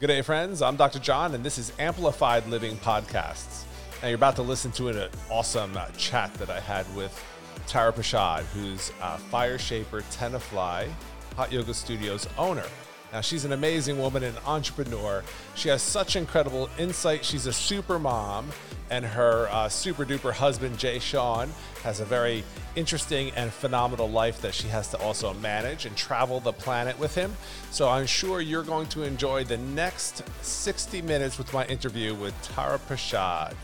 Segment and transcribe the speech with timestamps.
[0.00, 0.62] Good day, friends.
[0.62, 0.98] I'm Dr.
[0.98, 3.64] John, and this is Amplified Living Podcasts.
[4.00, 7.22] Now, you're about to listen to an awesome uh, chat that I had with
[7.66, 10.90] Tara Prashad, who's uh, Fire Shaper Tenafly
[11.36, 12.64] Hot Yoga Studios owner.
[13.12, 15.24] Now, she's an amazing woman and entrepreneur.
[15.54, 17.24] She has such incredible insight.
[17.24, 18.50] She's a super mom,
[18.88, 21.50] and her uh, super duper husband, Jay Sean,
[21.82, 22.44] has a very
[22.76, 27.14] interesting and phenomenal life that she has to also manage and travel the planet with
[27.14, 27.34] him.
[27.72, 32.40] So, I'm sure you're going to enjoy the next 60 minutes with my interview with
[32.42, 33.54] Tara Prashad.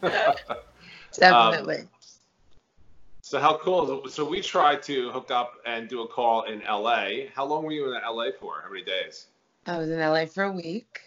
[1.18, 1.80] Definitely.
[1.80, 1.88] Um,
[3.28, 4.08] so how cool!
[4.08, 7.28] So we tried to hook up and do a call in LA.
[7.34, 8.62] How long were you in LA for?
[8.64, 9.26] How many days?
[9.66, 11.02] I was in LA for a week,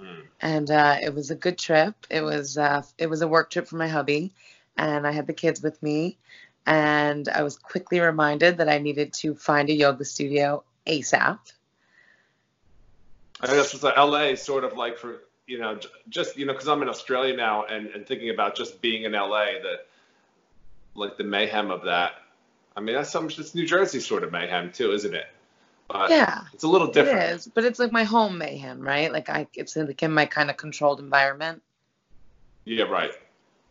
[0.00, 0.20] mm-hmm.
[0.40, 1.96] and uh, it was a good trip.
[2.08, 4.34] It was uh, it was a work trip for my hubby,
[4.76, 6.16] and I had the kids with me.
[6.64, 11.40] And I was quickly reminded that I needed to find a yoga studio ASAP.
[13.40, 15.76] I guess so LA sort of like for you know
[16.08, 19.10] just you know because I'm in Australia now and, and thinking about just being in
[19.10, 19.85] LA that
[20.96, 22.12] like the mayhem of that.
[22.76, 25.26] I mean, that's some it's New Jersey sort of mayhem too, isn't it?
[25.88, 27.18] But yeah, it's a little different.
[27.18, 29.12] It is, but it's like my home mayhem, right?
[29.12, 31.62] Like I, it's like in my kind of controlled environment.
[32.64, 33.12] Yeah, right.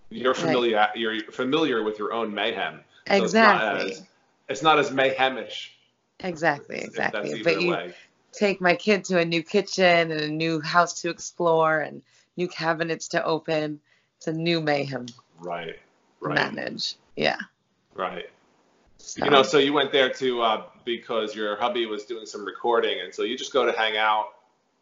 [0.10, 0.78] You're familiar.
[0.78, 0.96] Right.
[0.96, 2.80] You're familiar with your own mayhem.
[3.08, 3.92] So exactly.
[3.92, 4.08] It's not, as,
[4.50, 5.70] it's not as mayhemish.
[6.22, 7.44] Exactly, exactly.
[7.44, 7.94] But you way.
[8.32, 12.02] take my kid to a new kitchen and a new house to explore and
[12.38, 13.82] new cabinets to open.
[14.18, 15.08] It's a new mayhem.
[15.40, 15.78] Right.
[16.30, 16.54] Right.
[16.54, 16.96] Manage.
[17.16, 17.38] Yeah.
[17.94, 18.30] Right.
[18.98, 19.24] So.
[19.24, 23.00] You know, so you went there to uh, because your hubby was doing some recording,
[23.02, 24.30] and so you just go to hang out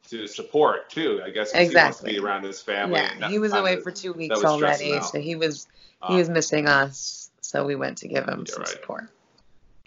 [0.10, 1.22] to support too.
[1.24, 1.70] I guess exactly.
[1.70, 3.00] he wants to be around his family.
[3.00, 5.68] Yeah, he was away for two weeks already, so he was
[6.08, 7.30] he was um, missing us.
[7.42, 8.68] So we went to give him some right.
[8.68, 9.10] support.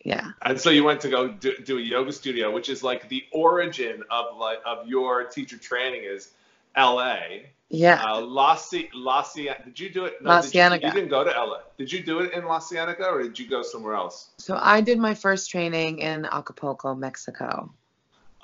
[0.04, 0.30] Yeah.
[0.42, 3.24] And so you went to go do, do, a yoga studio, which is like the
[3.32, 6.30] origin of like of your teacher training is
[6.76, 7.50] L.A.
[7.68, 8.02] Yeah.
[8.02, 10.22] Uh, La, C- La did you do it?
[10.22, 10.82] No, La Cienega.
[10.82, 11.58] You, you, didn't go to LA.
[11.78, 14.30] Did you do it in La Cienega or did you go somewhere else?
[14.38, 17.72] So I did my first training in Acapulco, Mexico.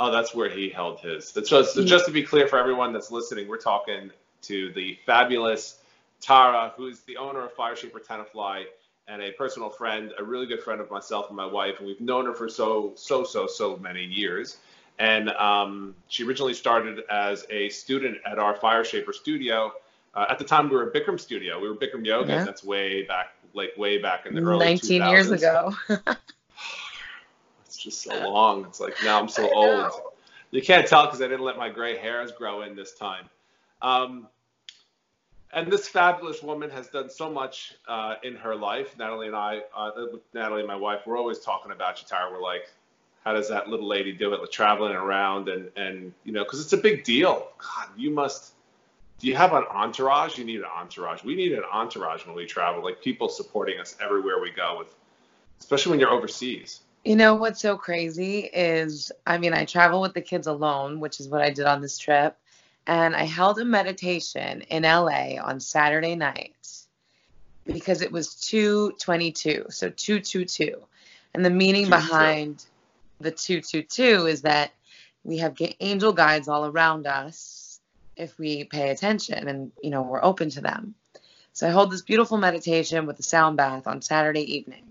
[0.01, 1.29] Oh, that's where he held his.
[1.29, 4.11] So, so just to be clear for everyone that's listening, we're talking
[4.43, 5.79] to the fabulous
[6.21, 8.65] Tara, who is the owner of Fire Shaper Tenafly
[9.07, 12.01] and a personal friend, a really good friend of myself and my wife, and we've
[12.01, 14.59] known her for so, so, so, so many years.
[14.99, 19.73] And um, she originally started as a student at our Fire Shaper studio.
[20.15, 21.61] Uh, at the time, we were a Bikram studio.
[21.61, 22.33] We were Bikram Yoga.
[22.33, 22.45] Yeah.
[22.45, 25.11] That's way back, like way back in the early 19 2000s.
[25.11, 25.75] years ago.
[27.67, 28.67] it's just so long.
[28.67, 29.93] It's like now I'm so old.
[30.51, 33.25] You can't tell because I didn't let my gray hairs grow in this time.
[33.81, 34.29] Um,
[35.53, 38.97] and this fabulous woman has done so much uh, in her life.
[38.99, 39.91] Natalie and I, uh,
[40.35, 42.31] Natalie and my wife, we're always talking about you, Tara.
[42.31, 42.69] We're like,
[43.25, 46.61] how does that little lady do it, like traveling around and and you know, because
[46.61, 47.49] it's a big deal.
[47.59, 48.53] God, you must.
[49.19, 50.37] Do you have an entourage?
[50.37, 51.23] You need an entourage.
[51.23, 54.93] We need an entourage when we travel, like people supporting us everywhere we go, with
[55.61, 56.81] especially when you're overseas.
[57.05, 61.19] You know what's so crazy is, I mean, I travel with the kids alone, which
[61.19, 62.37] is what I did on this trip,
[62.87, 66.55] and I held a meditation in LA on Saturday night
[67.67, 70.81] because it was 222, so 222.
[71.35, 72.65] And the meaning behind
[73.23, 74.73] the 222 is that
[75.25, 77.81] we have angel guides all around us
[78.17, 80.95] if we pay attention and you know we're open to them.
[81.53, 84.85] So i hold this beautiful meditation with a sound bath on saturday evening.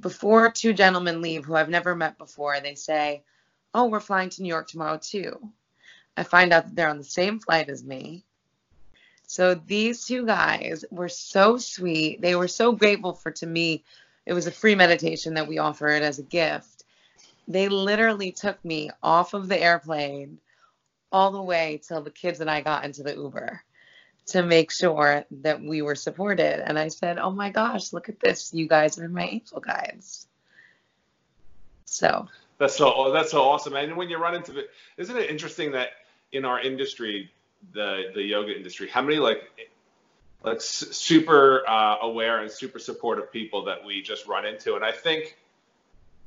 [0.00, 3.22] Before two gentlemen leave who i've never met before they say
[3.74, 5.50] oh we're flying to new york tomorrow too.
[6.16, 8.24] I find out that they're on the same flight as me.
[9.26, 12.20] So these two guys were so sweet.
[12.20, 13.84] They were so grateful for to me
[14.28, 16.77] it was a free meditation that we offered as a gift
[17.48, 20.38] they literally took me off of the airplane
[21.10, 23.62] all the way till the kids and I got into the Uber
[24.26, 26.62] to make sure that we were supported.
[26.68, 28.52] And I said, Oh my gosh, look at this.
[28.52, 30.28] You guys are my angel guides.
[31.86, 32.28] So
[32.58, 33.74] that's so that's so awesome.
[33.74, 35.88] And when you run into it, isn't it interesting that
[36.32, 37.30] in our industry,
[37.72, 39.42] the the yoga industry, how many like
[40.42, 44.74] like super uh, aware and super supportive people that we just run into?
[44.74, 45.38] And I think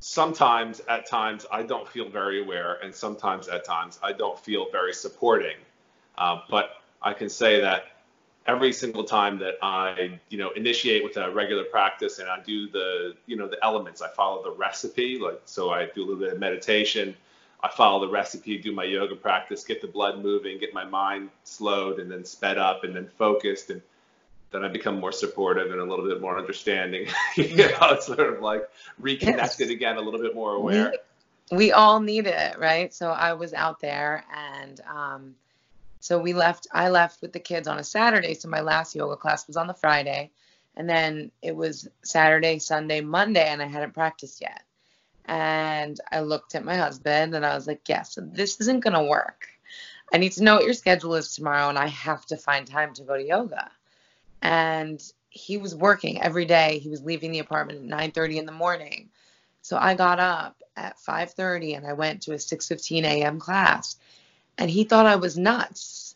[0.02, 4.70] sometimes at times I don't feel very aware, and sometimes at times I don't feel
[4.72, 5.56] very supporting.
[6.18, 7.84] Uh, but I can say that
[8.48, 12.68] every single time that I, you know, initiate with a regular practice and I do
[12.68, 15.20] the, you know, the elements, I follow the recipe.
[15.20, 17.16] Like, so I do a little bit of meditation.
[17.64, 21.30] I follow the recipe, do my yoga practice, get the blood moving, get my mind
[21.44, 23.70] slowed and then sped up and then focused.
[23.70, 23.84] And
[24.52, 27.08] then I become more supportive and a little bit more understanding.
[27.36, 28.70] you know, it's sort of like
[29.00, 29.76] reconnected yes.
[29.76, 30.94] again, a little bit more aware.
[31.52, 32.94] we all need it, right?
[32.94, 35.36] So I was out there and um,
[36.02, 38.34] so we left, I left with the kids on a Saturday.
[38.34, 40.32] So my last yoga class was on the Friday.
[40.76, 44.64] And then it was Saturday, Sunday, Monday, and I hadn't practiced yet.
[45.26, 48.84] And I looked at my husband and I was like, yes, yeah, so this isn't
[48.84, 49.48] going to work.
[50.14, 52.94] I need to know what your schedule is tomorrow and I have to find time
[52.96, 53.72] to go to yoga.
[54.42, 56.80] And he was working every day.
[56.80, 59.10] He was leaving the apartment at 9:30 in the morning.
[59.62, 63.40] So I got up at 5:30 and I went to a 6:15 a.m.
[63.40, 63.98] class.
[64.58, 66.16] And he thought I was nuts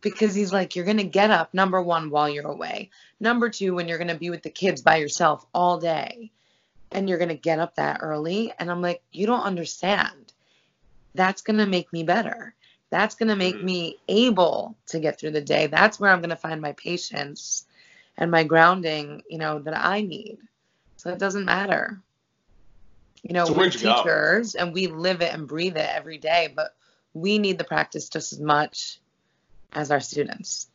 [0.00, 2.90] because he's like, you're going to get up, number one, while you're away.
[3.20, 6.30] Number two, when you're going to be with the kids by yourself all day
[6.90, 8.52] and you're going to get up that early.
[8.58, 10.32] And I'm like, you don't understand.
[11.14, 12.54] That's going to make me better.
[12.92, 13.64] That's going to make mm-hmm.
[13.64, 15.66] me able to get through the day.
[15.66, 17.64] That's where I'm going to find my patience
[18.18, 20.36] and my grounding, you know, that I need.
[20.98, 21.98] So it doesn't matter.
[23.22, 26.74] You know, so we're teachers and we live it and breathe it every day, but
[27.14, 29.00] we need the practice just as much
[29.72, 30.68] as our students.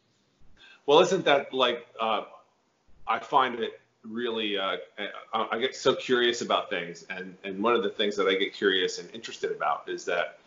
[0.88, 2.24] Well, isn't that like, uh,
[3.08, 4.78] I find it really, uh,
[5.34, 7.06] I get so curious about things.
[7.12, 10.40] And, and one of the things that I get curious and interested about is that,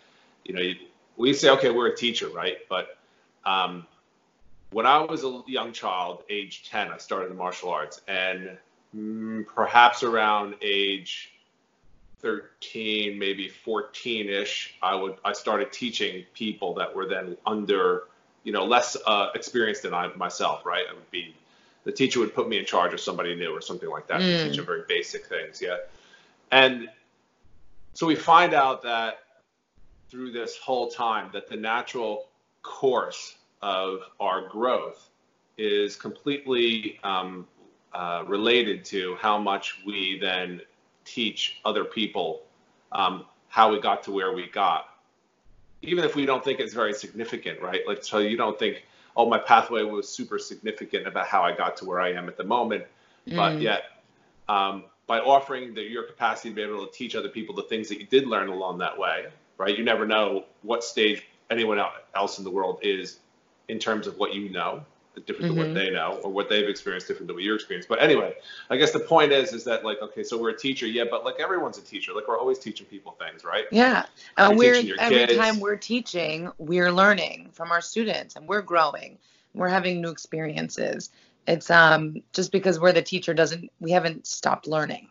[0.45, 0.73] you know,
[1.21, 2.59] we say, okay, we're a teacher, right?
[2.69, 2.97] But
[3.45, 3.87] um,
[4.73, 8.01] when I was a young child, age 10, I started the martial arts.
[8.09, 8.57] And
[8.97, 11.31] mm, perhaps around age
[12.21, 18.05] 13, maybe 14-ish, I would I started teaching people that were then under,
[18.43, 20.85] you know, less uh, experienced than I myself, right?
[20.91, 21.35] I would be
[21.85, 24.25] the teacher would put me in charge of somebody new or something like that mm.
[24.25, 25.77] to teach them very basic things, yeah.
[26.51, 26.89] And
[27.93, 29.19] so we find out that
[30.11, 32.29] through this whole time that the natural
[32.63, 35.09] course of our growth
[35.57, 37.47] is completely um,
[37.93, 40.61] uh, related to how much we then
[41.05, 42.43] teach other people
[42.93, 44.87] um, how we got to where we got.
[45.83, 47.81] Even if we don't think it's very significant, right?
[47.87, 48.85] Like, so you don't think,
[49.17, 52.37] oh, my pathway was super significant about how I got to where I am at
[52.37, 52.85] the moment.
[53.27, 53.37] Mm.
[53.37, 53.83] But yet,
[54.49, 57.89] um, by offering the, your capacity to be able to teach other people the things
[57.89, 59.27] that you did learn along that way,
[59.61, 59.77] right?
[59.77, 61.81] You never know what stage anyone
[62.15, 63.19] else in the world is
[63.69, 64.85] in terms of what you know
[65.27, 65.61] different mm-hmm.
[65.61, 67.89] than what they know or what they've experienced different than what you're experienced.
[67.89, 68.35] But anyway,
[68.71, 71.25] I guess the point is is that like okay, so we're a teacher, yeah, but
[71.25, 72.13] like everyone's a teacher.
[72.15, 73.65] Like we're always teaching people things, right?
[73.71, 74.07] Yeah.
[74.39, 75.37] And we're every kids.
[75.37, 79.19] time we're teaching, we're learning from our students and we're growing.
[79.53, 81.11] We're having new experiences.
[81.47, 85.09] It's um just because we're the teacher doesn't we haven't stopped learning.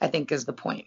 [0.00, 0.86] I think is the point.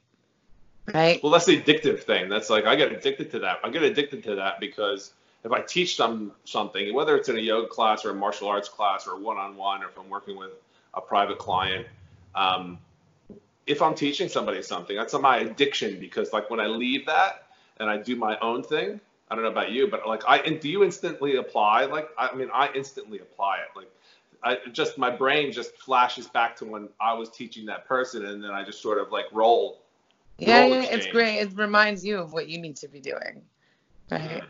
[0.93, 1.21] Right?
[1.21, 2.29] Well, that's the addictive thing.
[2.29, 3.59] That's like I get addicted to that.
[3.63, 5.13] I get addicted to that because
[5.43, 8.69] if I teach them something, whether it's in a yoga class or a martial arts
[8.69, 10.51] class or one-on-one, or if I'm working with
[10.93, 11.87] a private client,
[12.35, 12.79] um,
[13.65, 17.47] if I'm teaching somebody something, that's my addiction because like when I leave that
[17.79, 18.99] and I do my own thing,
[19.29, 21.85] I don't know about you, but like I and do you instantly apply?
[21.85, 23.75] Like I mean, I instantly apply it.
[23.75, 23.91] Like
[24.41, 28.41] I just my brain just flashes back to when I was teaching that person, and
[28.41, 29.79] then I just sort of like roll.
[30.39, 31.39] Yeah, yeah, it's great.
[31.39, 33.43] It reminds you of what you need to be doing,
[34.11, 34.43] right?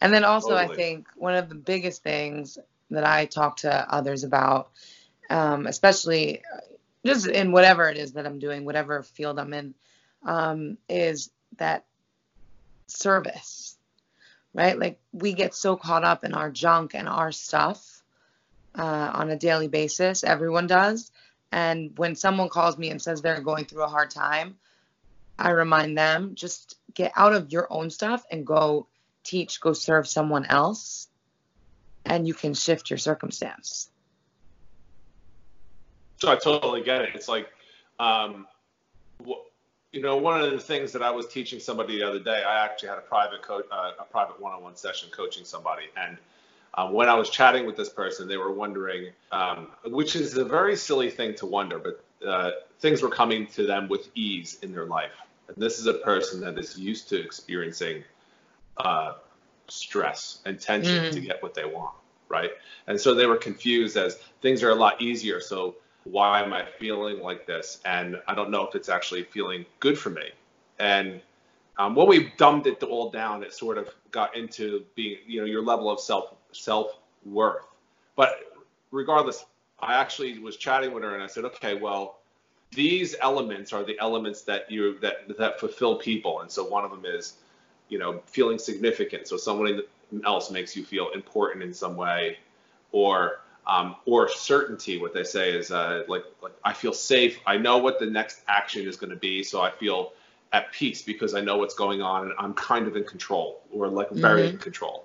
[0.00, 0.72] And then also, totally.
[0.72, 2.58] I think one of the biggest things
[2.90, 4.70] that I talk to others about,
[5.30, 6.42] um, especially
[7.04, 9.74] just in whatever it is that I'm doing, whatever field I'm in,
[10.24, 11.84] um, is that
[12.86, 13.76] service,
[14.54, 14.78] right?
[14.78, 18.02] Like we get so caught up in our junk and our stuff
[18.74, 20.24] uh, on a daily basis.
[20.24, 21.10] Everyone does.
[21.50, 24.56] And when someone calls me and says they're going through a hard time,
[25.38, 28.88] I remind them just get out of your own stuff and go
[29.22, 31.08] teach, go serve someone else,
[32.04, 33.90] and you can shift your circumstance.
[36.16, 37.10] So I totally get it.
[37.14, 37.48] It's like,
[38.00, 38.46] um,
[39.92, 42.64] you know, one of the things that I was teaching somebody the other day, I
[42.64, 46.18] actually had a private coach, uh, a private one-on-one session coaching somebody, and
[46.74, 50.44] um, when I was chatting with this person, they were wondering, um, which is a
[50.44, 54.72] very silly thing to wonder, but uh, things were coming to them with ease in
[54.72, 55.12] their life.
[55.48, 58.04] And this is a person that is used to experiencing
[58.76, 59.14] uh,
[59.68, 61.12] stress and tension mm.
[61.12, 61.94] to get what they want,
[62.28, 62.50] right?
[62.86, 65.40] And so they were confused as things are a lot easier.
[65.40, 67.80] So why am I feeling like this?
[67.84, 70.30] And I don't know if it's actually feeling good for me.
[70.78, 71.20] And
[71.78, 75.46] um, when we dumbed it all down, it sort of got into being, you know,
[75.46, 77.66] your level of self self worth.
[78.16, 78.30] But
[78.90, 79.44] regardless,
[79.80, 82.17] I actually was chatting with her and I said, okay, well,
[82.72, 86.40] these elements are the elements that you that that fulfill people.
[86.40, 87.34] And so one of them is
[87.88, 89.26] you know, feeling significant.
[89.26, 89.82] So someone
[90.24, 92.38] else makes you feel important in some way,
[92.92, 94.98] or um, or certainty.
[94.98, 97.38] What they say is uh, like like I feel safe.
[97.46, 100.12] I know what the next action is going to be, so I feel
[100.52, 103.88] at peace because I know what's going on and I'm kind of in control or
[103.88, 104.50] like very Mhm.
[104.52, 105.04] in control,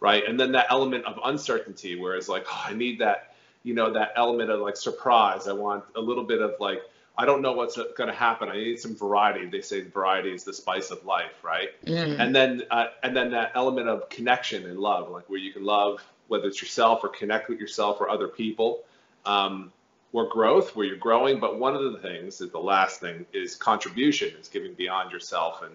[0.00, 0.22] right?
[0.26, 3.90] And then that element of uncertainty, where it's like, oh, I need that, you know,
[3.94, 5.48] that element of like surprise.
[5.48, 6.82] I want a little bit of like,
[7.16, 8.48] I don't know what's going to happen.
[8.48, 9.46] I need some variety.
[9.46, 11.68] They say variety is the spice of life, right?
[11.86, 12.18] Mm.
[12.18, 15.64] and then uh, and then that element of connection and love like where you can
[15.64, 18.80] love whether it's yourself or connect with yourself or other people
[19.26, 19.70] um,
[20.12, 23.54] or growth where you're growing but one of the things is the last thing is
[23.56, 25.72] contribution is giving beyond yourself and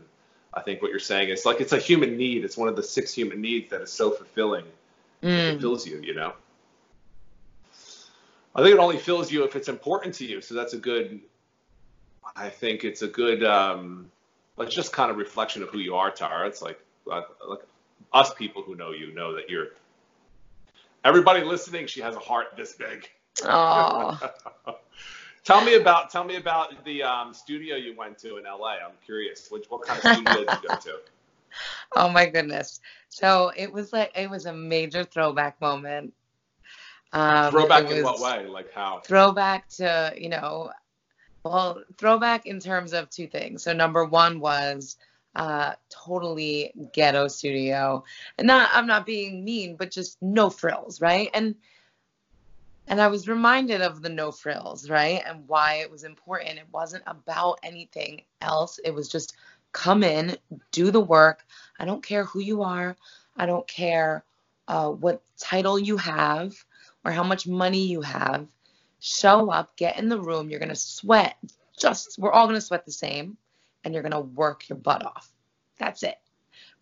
[0.56, 2.82] i think what you're saying is like it's a human need it's one of the
[2.84, 4.66] six human needs that is so fulfilling
[5.22, 5.52] it Mm.
[5.54, 6.34] fulfills you you know
[8.58, 10.42] i think it only fills you if it's important to you.
[10.42, 11.22] So that's a good
[12.36, 14.12] i think it's a good um
[14.58, 16.48] like just kind of reflection of who you are tara.
[16.48, 17.62] It's like uh, like
[18.12, 19.68] us people who know you know that you're
[21.06, 23.08] everybody listening she has a heart this big.
[23.44, 24.20] Oh,
[25.44, 28.92] tell me about tell me about the um, studio you went to in la i'm
[29.06, 31.00] curious which what kind of studio did you go to?
[31.96, 32.82] Oh my goodness.
[33.10, 36.14] So it was like it was a major throwback moment.
[37.14, 40.72] Um, throwback in what way like how Throwback to you know,
[41.44, 43.64] well, throwback in terms of two things.
[43.64, 44.98] So number one was
[45.36, 48.04] uh, totally ghetto studio,
[48.38, 51.30] and not I'm not being mean, but just no frills, right?
[51.34, 51.56] And
[52.88, 55.22] and I was reminded of the no frills, right?
[55.26, 56.58] And why it was important.
[56.58, 58.80] It wasn't about anything else.
[58.84, 59.36] It was just
[59.74, 60.38] come in,
[60.72, 61.46] do the work.
[61.80, 62.96] I don't care who you are.
[63.36, 64.24] I don't care
[64.68, 66.54] uh, what title you have
[67.08, 68.46] or how much money you have.
[69.00, 70.50] Show up, get in the room.
[70.50, 71.38] You're going to sweat.
[71.78, 73.38] Just, we're all going to sweat the same
[73.86, 75.32] and you're going to work your butt off.
[75.80, 76.18] That's it.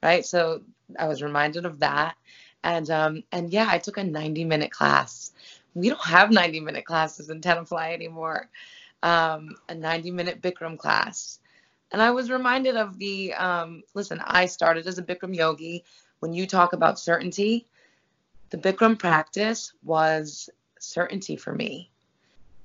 [0.01, 0.25] Right.
[0.25, 0.63] So
[0.97, 2.15] I was reminded of that.
[2.63, 5.31] And, um, and yeah, I took a 90 minute class.
[5.75, 8.49] We don't have 90 minute classes in Tenafly anymore.
[9.03, 11.39] Um, a 90 minute Bikram class.
[11.91, 15.83] And I was reminded of the um, listen, I started as a Bikram yogi.
[16.19, 17.67] When you talk about certainty,
[18.55, 21.91] the Bikram practice was certainty for me.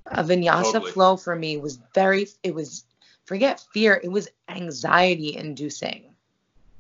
[0.06, 0.92] A vinyasa Totally.
[0.92, 2.85] flow for me was very, it was,
[3.25, 6.14] forget fear, it was anxiety inducing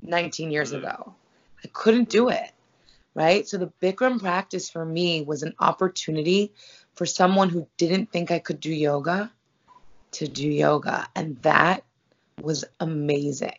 [0.02, 0.78] 19 years Mhm.
[0.78, 1.14] ago.
[1.64, 2.52] I couldn't do it.
[3.12, 3.48] Right.
[3.48, 6.52] So the Bikram practice for me was an opportunity
[6.94, 9.32] for someone who didn't think I could do yoga
[10.12, 11.08] to do yoga.
[11.16, 11.84] And that
[12.40, 13.58] was amazing.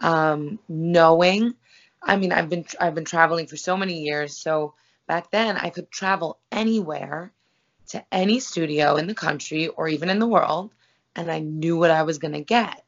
[0.00, 1.54] Um, knowing,
[2.02, 4.36] I mean, I've been I've been traveling for so many years.
[4.36, 4.74] So
[5.06, 7.32] back then, I could travel anywhere
[7.88, 10.72] to any studio in the country or even in the world,
[11.16, 12.84] and I knew what I was going to get.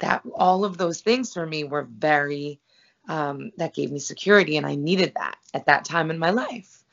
[0.00, 2.60] That all of those things for me were very
[3.08, 6.84] um, that gave me security, and I needed that at that time in my life.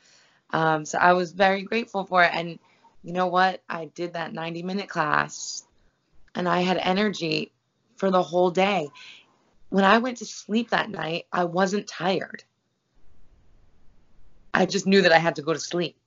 [0.54, 2.32] Um, so I was very grateful for it.
[2.34, 2.60] And
[3.04, 3.62] you know what?
[3.70, 5.64] I did that 90 minute class
[6.36, 7.52] and I had energy
[7.96, 8.90] for the whole day.
[9.72, 12.44] When I went to sleep that night, I wasn't tired.
[14.54, 15.98] I just knew that I had to go to sleep.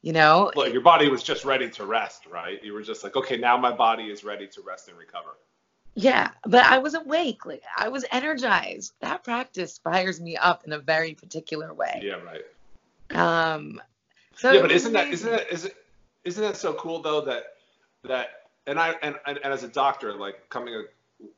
[0.00, 0.50] You know?
[0.56, 2.62] Look, your body was just ready to rest, right?
[2.64, 5.36] You were just like, okay, now my body is ready to rest and recover.
[5.94, 7.44] Yeah, but I was awake.
[7.44, 8.94] Like I was energized.
[9.00, 12.00] That practice fires me up in a very particular way.
[12.02, 12.44] Yeah, right.
[13.10, 13.80] Um
[14.36, 15.76] so yeah, but isn't that isn't that is it
[16.24, 17.54] isn't that so cool though that
[18.04, 18.28] that
[18.66, 20.84] and I and, and, and as a doctor like coming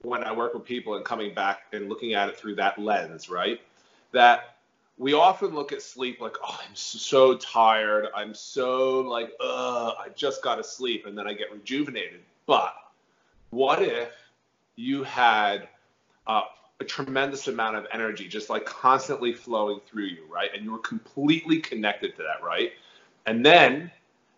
[0.02, 3.28] when I work with people and coming back and looking at it through that lens,
[3.28, 3.60] right?
[4.12, 4.56] That
[4.96, 8.06] we often look at sleep like, oh, I'm so tired.
[8.14, 12.20] I'm so like, ugh, I just got to sleep and then I get rejuvenated.
[12.46, 12.74] But
[13.50, 14.10] what if
[14.74, 15.68] you had
[16.26, 16.42] uh,
[16.80, 20.50] a tremendous amount of energy just like constantly flowing through you, right?
[20.54, 22.72] And you were completely connected to that, right?
[23.26, 23.90] And then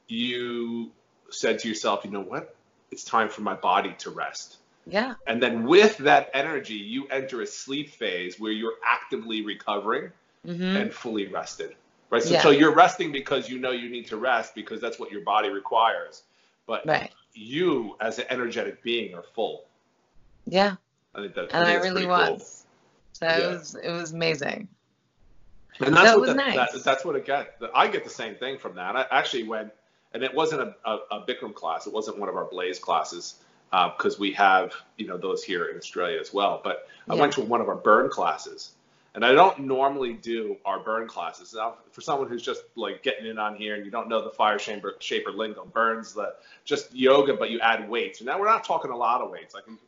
[0.08, 0.90] you
[1.30, 2.54] said to yourself, you know what?
[2.90, 4.59] It's time for my body to rest.
[4.86, 5.14] Yeah.
[5.26, 10.10] And then with that energy, you enter a sleep phase where you're actively recovering
[10.44, 11.74] hmm and fully rested.
[12.08, 12.22] Right.
[12.22, 12.40] So, Yeah.
[12.42, 15.50] so you're resting because you know you need to rest because that's what your body
[15.50, 16.22] requires.
[16.66, 17.12] But Right.
[17.34, 19.64] you, as an energetic being, are full.
[20.46, 20.76] Yeah.
[21.14, 22.64] I think that And think I really was.
[23.12, 24.68] So it was it was amazing.
[25.80, 26.72] And that's That what the- nice.
[26.72, 27.60] that, that's what it get.
[27.74, 28.96] I get the same thing from that.
[28.96, 29.72] I actually went,
[30.12, 31.86] and it wasn't a, a, a Bikram class.
[31.86, 33.34] It wasn't one of our Blaze classes
[33.70, 36.60] because we have you know those here in Australia as well.
[36.62, 37.20] But I Yeah.
[37.20, 38.72] went to one of our burn classes,
[39.14, 41.54] and I don't normally do our burn classes.
[41.54, 44.30] Now, for someone who's just like getting in on here and you don't know the
[44.30, 46.34] fire shaper, shaper lingo, burns the
[46.64, 48.20] just yoga, but you add weights.
[48.20, 49.54] And now we're not talking a lot of weights.
[49.54, 49.78] I can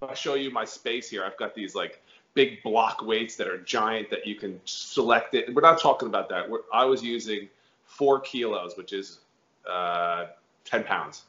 [0.00, 1.24] if I show you my space here.
[1.24, 2.00] I've got these like
[2.34, 5.52] big block weights that are giant that you can select it.
[5.52, 6.48] We're not talking about that.
[6.48, 7.48] We're, I was using
[7.84, 9.20] four kilos, which is
[9.68, 10.26] uh,
[10.64, 11.24] 10 pounds.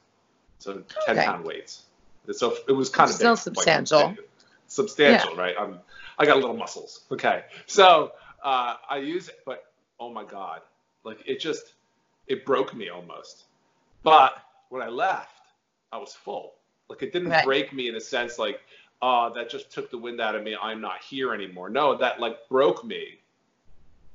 [0.59, 1.25] So 10 Okay.
[1.25, 1.85] pound weights.
[2.31, 3.99] So it was kind of Still big, substantial.
[4.09, 4.19] Like,
[4.67, 5.55] substantial, right?
[5.59, 5.79] I'm,
[6.17, 7.05] I got a little muscles.
[7.11, 7.43] Okay.
[7.65, 8.11] So
[8.43, 9.65] uh, I use it, but
[9.99, 10.61] oh my God,
[11.03, 11.73] like it just,
[12.27, 13.45] it broke me almost.
[14.03, 14.37] But
[14.69, 15.41] when I left,
[15.91, 16.55] I was full.
[16.89, 17.45] Like it didn't Right.
[17.45, 18.61] break me in a sense like,
[19.01, 20.55] oh, that just took the wind out of me.
[20.61, 21.69] I'm not here anymore.
[21.69, 23.19] No, that like broke me,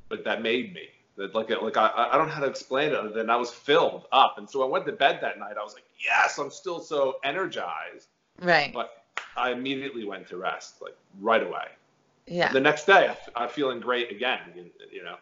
[0.08, 0.88] but that made me.
[1.16, 3.50] That like like I I don't know how to explain it other than I was
[3.50, 4.36] filled up.
[4.38, 5.56] And so I went to bed that night.
[5.58, 8.08] I was like, yes, I'm still so energized.
[8.40, 8.72] Right.
[8.72, 9.04] But
[9.36, 11.66] I immediately went to rest, like right away.
[12.26, 12.52] Yeah.
[12.52, 14.40] The next day, I f- I'm feeling great again.
[14.90, 15.16] You, know.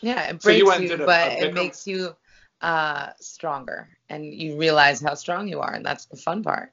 [0.00, 2.14] Yeah, it So you you, a- but a it makes you
[2.60, 6.72] uh, stronger, and you realize how strong you are, and that's the fun part.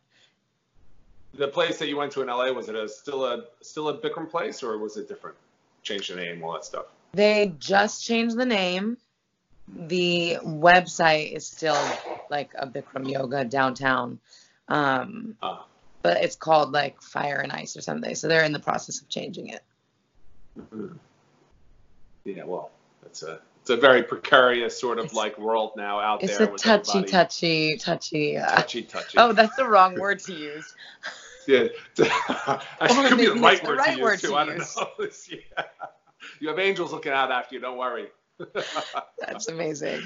[1.34, 3.98] The place that you went to in LA was it a, still a still a
[3.98, 5.38] Bikram place or was it different?
[5.82, 6.88] Changed the name, all that stuff.
[7.14, 8.98] They just changed the name.
[9.68, 11.78] The website is still
[12.30, 14.20] like a Bikram Yoga downtown,
[14.68, 15.66] um, Ah.
[16.02, 18.16] but it's called like Fire and Ice or something.
[18.16, 19.64] So they're in the process of changing it.
[20.60, 20.98] Mhm.
[22.26, 22.72] Yeah, well,
[23.06, 26.48] it's a it's a very precarious sort of It's- like world now out It's there.
[26.52, 28.38] It's a touchy, touchy, touchy.
[28.38, 29.18] Uh, touchy, touchy.
[29.20, 30.74] oh, that's the wrong word to use.
[31.48, 31.70] Yeah.
[31.98, 34.28] Or could be the right word right to word use too.
[34.30, 34.78] to I don't use.
[34.78, 34.88] know.
[35.58, 35.64] yeah.
[36.42, 37.62] You have angels looking out after you.
[37.62, 38.08] Don't worry.
[39.20, 40.02] That's amazing.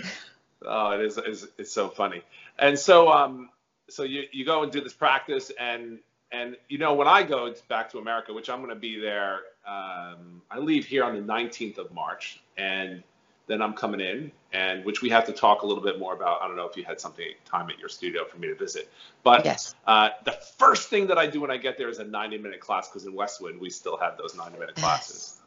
[0.66, 2.24] Oh, it is, is it's so funny.
[2.60, 3.50] And so um
[3.90, 6.00] so you you go and do this practice and
[6.34, 9.40] and you know when I go back to America, which I'm going to be there
[9.66, 13.02] um I leave here on the 19th of March and
[13.48, 16.42] then I'm coming in and which we have to talk a little bit more about.
[16.42, 18.92] I don't know if you had something time at your studio for me to visit.
[19.24, 19.74] But Yes.
[19.88, 22.60] uh, the first thing that I do when I get there is a 90 minute
[22.60, 25.42] class because in Westwood we still have those 90 minute classes.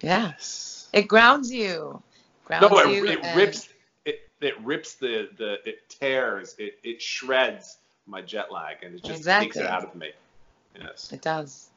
[0.00, 0.88] Yes.
[0.92, 2.02] It grounds you.
[2.44, 3.06] Grounds No, it, you.
[3.06, 3.68] it and- rips.
[4.04, 9.04] It, it rips the the it tears it it shreds my jet lag and it
[9.04, 10.10] just takes it out of me.
[10.78, 11.12] Yes.
[11.12, 11.68] It does.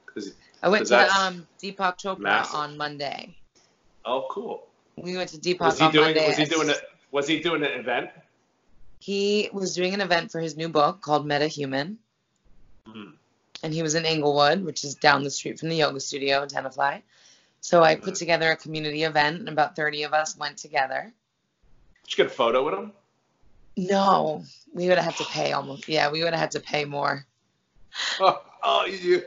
[0.63, 2.55] I went to um, Deepak Chopra massive.
[2.55, 3.35] on Monday.
[4.05, 4.67] oh, cool.
[4.97, 6.05] We went to Deepak Was he on doing?
[6.05, 6.27] Monday.
[6.27, 6.81] Was he doing it?
[7.11, 8.09] Was he doing an event?
[8.99, 11.97] He was doing an event for his new book called Meta Human,
[12.87, 13.13] Mm.
[13.63, 16.49] and he was in Englewood, which is down the street from the yoga studio in
[16.49, 17.01] Tenafly.
[17.61, 21.13] So I put together a community event, and about 30 of us went together.
[22.03, 22.91] Did you get a photo with him?
[23.77, 24.43] No,
[24.73, 25.87] we would have had to pay almost.
[25.87, 27.25] Yeah, we would have had to pay more.
[28.19, 29.23] Oh, oh you.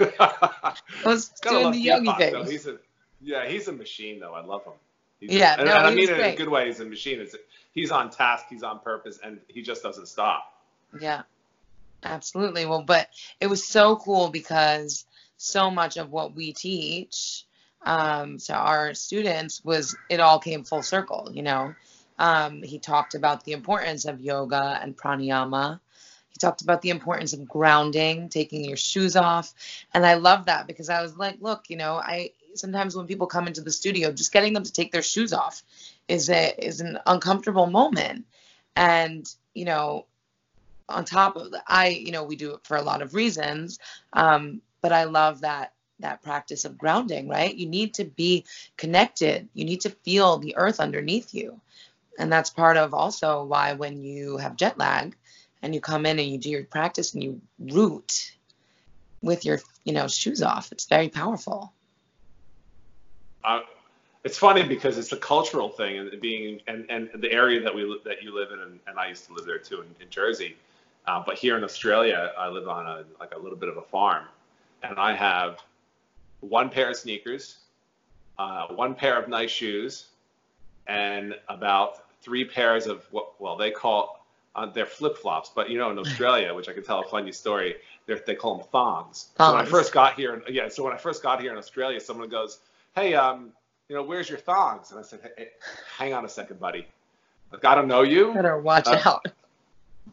[0.00, 0.74] I
[1.04, 2.44] was doing the yogi though.
[2.44, 2.50] thing.
[2.50, 2.78] He's a
[3.20, 4.34] yeah, he's a machine though.
[4.34, 4.72] I love him.
[5.20, 6.66] He's Yeah, a, and, no, and I mean it in a good way.
[6.66, 7.20] He's a machine.
[7.20, 7.36] It's,
[7.72, 8.46] he's on task.
[8.50, 10.44] He's on purpose, and he just doesn't stop.
[11.00, 11.22] Yeah,
[12.02, 12.66] absolutely.
[12.66, 15.04] Well, but it was so cool because
[15.42, 17.44] so much of what we teach
[17.84, 21.30] um, to our students was it all came full circle.
[21.32, 21.74] You know,
[22.18, 25.80] um, he talked about the importance of yoga and pranayama.
[26.30, 29.52] He talked about the importance of grounding, taking your shoes off,
[29.92, 33.26] and I love that because I was like, look, you know, I sometimes when people
[33.26, 35.62] come into the studio, just getting them to take their shoes off
[36.08, 38.26] is a is an uncomfortable moment,
[38.76, 40.06] and you know
[40.88, 43.78] on top of that, I, you know, we do it for a lot of reasons.
[44.12, 47.54] Um, but I love that that practice of grounding, right?
[47.54, 48.44] You need to be
[48.76, 49.48] connected.
[49.54, 51.60] You need to feel the earth underneath you.
[52.18, 55.16] And that's part of also why when you have jet lag
[55.62, 58.32] and you come in and you do your practice and you root
[59.22, 61.72] with your, you know, shoes off, it's very powerful.
[63.44, 63.60] uh,
[64.24, 67.82] it's funny because it's a cultural thing and being and, and the area that we
[68.04, 70.56] that you live in and, and I used to live there too in, in Jersey,
[71.06, 73.82] uh, but here in Australia I live on a like a little bit of a
[73.82, 74.24] farm,
[74.82, 75.60] and I have
[76.40, 77.58] one pair of sneakers,
[78.38, 80.06] uh, one pair of nice shoes,
[80.86, 85.78] and about three pairs of what well they call uh, they're flip flops, but you
[85.78, 89.30] know in Australia, which I can tell a funny story, they call them thongs.
[89.38, 92.00] So when I first got here, yeah, so when I first got here in Australia,
[92.00, 92.58] someone goes,
[92.94, 93.52] "Hey, um,
[93.88, 95.48] you know, where's your thongs?" And I said, hey,
[95.96, 96.86] "Hang on a second, buddy.
[97.52, 99.26] Like I don't know you, Better watch Uh, out.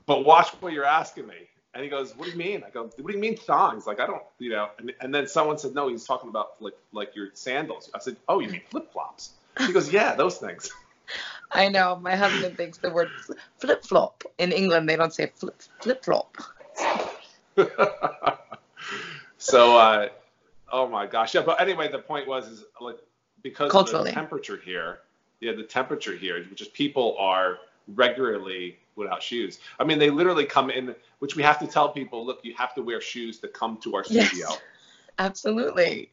[0.05, 2.84] but watch what you're asking me." And he goes, "What do you mean?" I go,
[2.84, 3.86] "What do you mean thongs?
[3.86, 6.73] Like I don't, you know." And, and then someone said, "No, he's talking about like
[6.91, 10.71] like your sandals." I said, "Oh, you mean flip flops?" He goes, "Yeah, those things."
[11.51, 11.95] I know.
[11.95, 13.10] My husband thinks the word
[13.60, 14.23] flip flop.
[14.38, 16.38] In England, they don't say flip flip flop.
[19.38, 20.08] so uh
[20.71, 22.97] oh my gosh yeah but anyway the point was is like
[23.41, 24.99] because of the temperature here
[25.39, 27.58] yeah the temperature here which is people are
[27.95, 32.25] regularly without shoes i mean they literally come in which we have to tell people
[32.25, 34.59] look you have to wear shoes to come to our studio Yes.
[35.19, 36.12] Absolutely.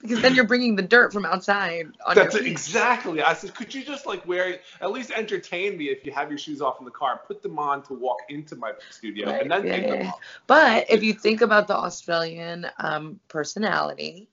[0.00, 3.22] because then you're bringing the dirt from outside on That's exactly.
[3.22, 6.38] I said, could you just like wear, at least entertain me if you have your
[6.38, 9.50] shoes off in the car, put them on to walk into my studio, Right, and
[9.50, 10.20] then yeah, take yeah, them off.
[10.46, 14.28] But if you think about the Australian um, personality,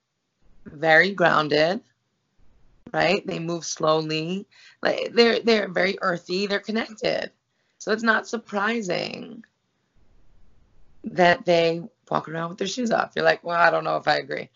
[0.66, 1.82] very grounded,
[2.94, 3.26] right?
[3.28, 4.48] They move slowly.
[4.82, 6.48] Like they're they're very earthy.
[6.48, 7.32] They're connected.
[7.80, 9.44] So it's not surprising
[11.04, 13.14] that they walk around with their shoes off.
[13.16, 14.50] You're like, well, I don't know if I agree.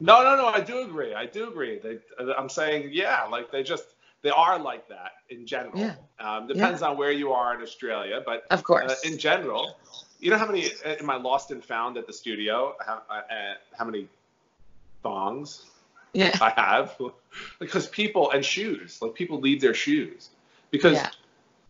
[0.00, 0.46] No, no, no.
[0.46, 1.14] I do agree.
[1.14, 1.78] I do agree.
[1.78, 1.98] They,
[2.36, 5.78] I'm saying, yeah, like they just they are like that in general.
[5.78, 5.94] Yeah.
[6.20, 8.90] Um, depends on where you are in Australia, but Of course.
[8.90, 9.76] uh, in general,
[10.18, 12.74] you know how many uh, in my lost and found at the studio?
[12.84, 14.08] How, uh, uh, how many
[15.02, 15.66] thongs
[16.12, 16.36] yeah.
[16.40, 16.96] I have?
[17.58, 20.30] because people and shoes, like people leave their shoes
[20.70, 21.10] because Yeah.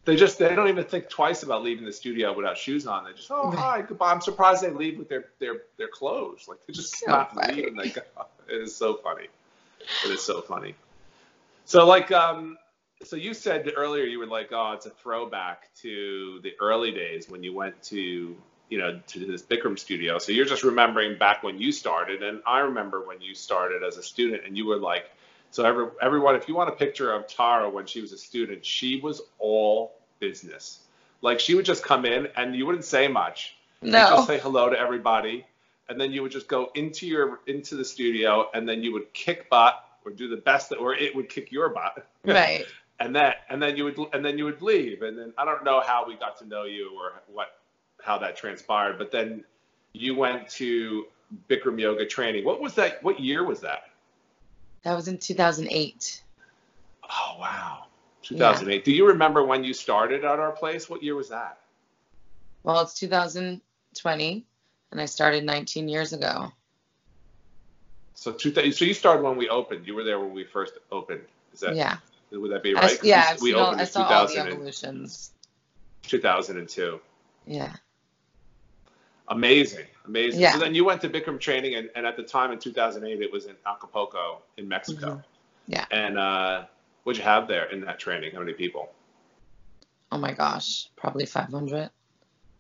[0.09, 3.05] They just they don't even think twice about leaving the studio without shoes on.
[3.05, 4.11] They just oh hi goodbye.
[4.11, 6.47] I'm surprised they leave with their their their clothes.
[6.49, 7.57] Like they just So come out and funny.
[7.57, 8.01] leave and they go.
[8.49, 9.29] It is so funny.
[10.07, 10.75] It is so funny.
[11.67, 12.57] So like um
[13.05, 17.29] so you said earlier you were like oh it's a throwback to the early days
[17.29, 18.35] when you went to
[18.71, 20.17] you know to this Bikram studio.
[20.19, 23.99] So you're just remembering back when you started and I remember when you started as
[23.99, 25.11] a student and you were like
[25.51, 28.67] so every, everyone, if you want a picture of Tara when she was a student,
[28.67, 30.81] she was all business.
[31.23, 33.57] Like she would just come in and you wouldn't say much.
[33.83, 33.99] No.
[33.99, 35.47] You'd just say hello to everybody,
[35.89, 39.13] and then you would just go into your into the studio, and then you would
[39.13, 42.65] kick butt or do the best, that, or it would kick your butt, Right.
[43.01, 45.65] and then and then you would and then you would leave, and then I don't
[45.65, 47.49] know how we got to know you or what
[48.03, 49.45] how that transpired, but then
[49.93, 51.07] you went to
[51.49, 52.45] Bikram yoga training.
[52.45, 53.03] What was that?
[53.03, 53.91] What year was that?
[54.83, 56.23] That was in 2008.
[57.11, 57.87] Oh wow,
[58.29, 58.85] 2008.
[58.85, 60.89] Do you remember when you started at our place?
[60.89, 61.59] What year was that?
[62.63, 64.47] Well, it's 2020,
[64.91, 66.53] and I started 19 years ago.
[68.15, 69.87] So two, so you started when we opened.
[69.87, 71.23] You were there when we first opened.
[71.55, 71.99] Is that yeah.
[72.33, 72.83] would that be right?
[72.83, 73.37] 'Cause yeah.
[73.41, 75.31] we, we all- opened I in saw all the 2000 evolutions.
[76.03, 77.01] 2002.
[77.47, 77.75] Yeah.
[79.29, 80.41] Amazing, amazing.
[80.41, 80.53] Yeah.
[80.53, 83.31] So then you went to Bikram training, and, and at the time in 2008, it
[83.31, 85.17] was in Acapulco in Mexico.
[85.17, 85.25] Mhm.
[85.67, 85.85] Yeah.
[85.91, 86.65] And uh,
[87.09, 88.33] what'd you have there in that training?
[88.35, 88.91] How many people?
[90.13, 91.89] Oh my gosh, probably 500.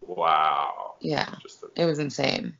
[0.01, 0.95] Wow.
[1.01, 1.29] Yeah.
[1.29, 2.57] A, It was insane.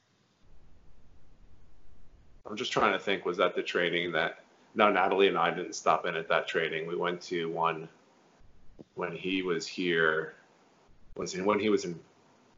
[2.47, 3.25] I'm just trying to think.
[3.25, 4.41] Was that the training that?
[4.75, 6.87] No, Natalie and I didn't stop in at that training.
[6.87, 7.89] We went to one
[8.95, 10.35] when he was here.
[11.17, 11.99] Was it when he was in?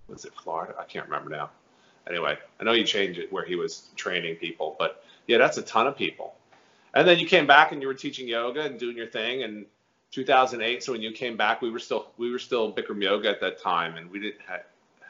[0.09, 0.75] Was it Florida?
[0.77, 1.51] I can't remember now.
[2.09, 5.63] Anyway, I know you changed it where he was training people, but yeah, that's a
[5.63, 6.35] ton of people.
[6.95, 9.43] And then you came back and you were teaching yoga and doing your thing.
[9.43, 9.67] And
[10.11, 10.83] 2008.
[10.83, 13.61] So when you came back, we were still we were still Bikram yoga at that
[13.61, 14.63] time, and we didn't had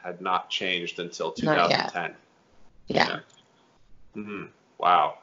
[0.03, 1.93] had not changed until Not yet.
[1.93, 2.15] 2010.
[2.87, 3.19] Yeah.
[4.13, 4.43] hmm
[4.77, 5.17] Wow.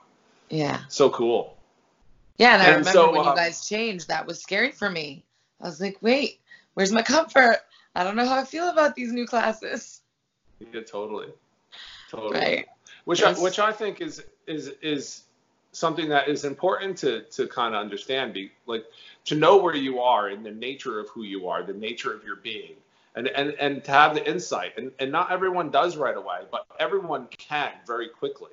[0.50, 0.80] Yeah.
[0.88, 1.56] So cool.
[2.38, 2.54] Yeah.
[2.54, 5.24] And I And remember so, when um, you guys changed, that was scary for me.
[5.60, 6.40] I was like, wait,
[6.74, 7.58] where's my comfort?
[7.94, 10.00] I don't know how I feel about these new classes.
[10.60, 11.28] Yeah, totally.
[12.08, 12.38] Totally.
[12.38, 12.66] Right.
[13.04, 15.22] Which I, which I think is is is
[15.72, 18.35] something that is important to to kind of understand.
[18.35, 18.85] Be like
[19.26, 22.24] to know where you are and the nature of who you are, the nature of
[22.24, 22.74] your being,
[23.14, 24.76] and and and to have the insight.
[24.76, 28.52] And and not everyone does right away, but everyone can very quickly.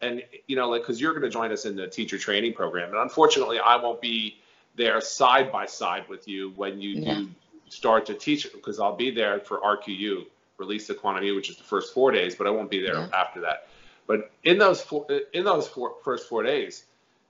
[0.00, 2.90] And you know, like because you're going to join us in the teacher training program,
[2.90, 4.38] and unfortunately, I won't be
[4.74, 7.14] there side by side with you when you Yeah.
[7.14, 7.28] do
[7.68, 10.26] start to teach because I'll be there for RQU,
[10.58, 13.08] release the quantity, which is the first four days, but I won't be there Yeah.
[13.12, 13.68] after that.
[14.06, 16.84] But in those four, in those four, first four days,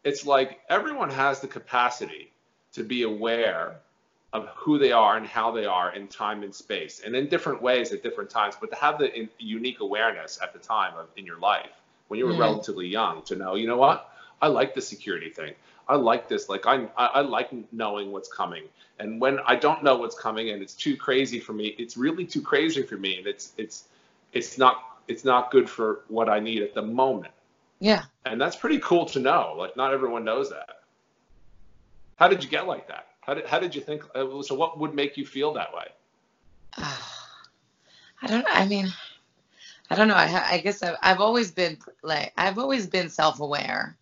[0.04, 2.32] it's like everyone has the capacity
[2.72, 3.76] to be aware
[4.32, 7.62] of who they are and how they are in time and space, and in different
[7.62, 8.56] ways at different times.
[8.60, 12.26] But to have the unique awareness at the time of in your life when you
[12.26, 12.38] were Mhm.
[12.38, 14.08] relatively young, to know, you know what,
[14.40, 15.54] I like the security thing.
[15.88, 16.48] I like this.
[16.48, 18.64] Like I, I I like knowing what's coming.
[18.98, 22.24] And when I don't know what's coming and it's too crazy for me, it's really
[22.26, 23.84] too crazy for me, and it's it's
[24.32, 24.76] it's not
[25.08, 27.32] it's not good for what I need at the moment.
[27.80, 28.04] Yeah.
[28.24, 29.54] And that's pretty cool to know.
[29.58, 30.68] Like not everyone knows that.
[32.16, 33.06] How did you get like that?
[33.20, 34.04] How did how did you think?
[34.14, 35.86] uh, So what would make you feel that way?
[38.22, 38.46] I don't.
[38.48, 38.88] I mean,
[39.90, 40.14] I don't know.
[40.14, 43.96] I, I guess I've, I've always been like I've always been self-aware.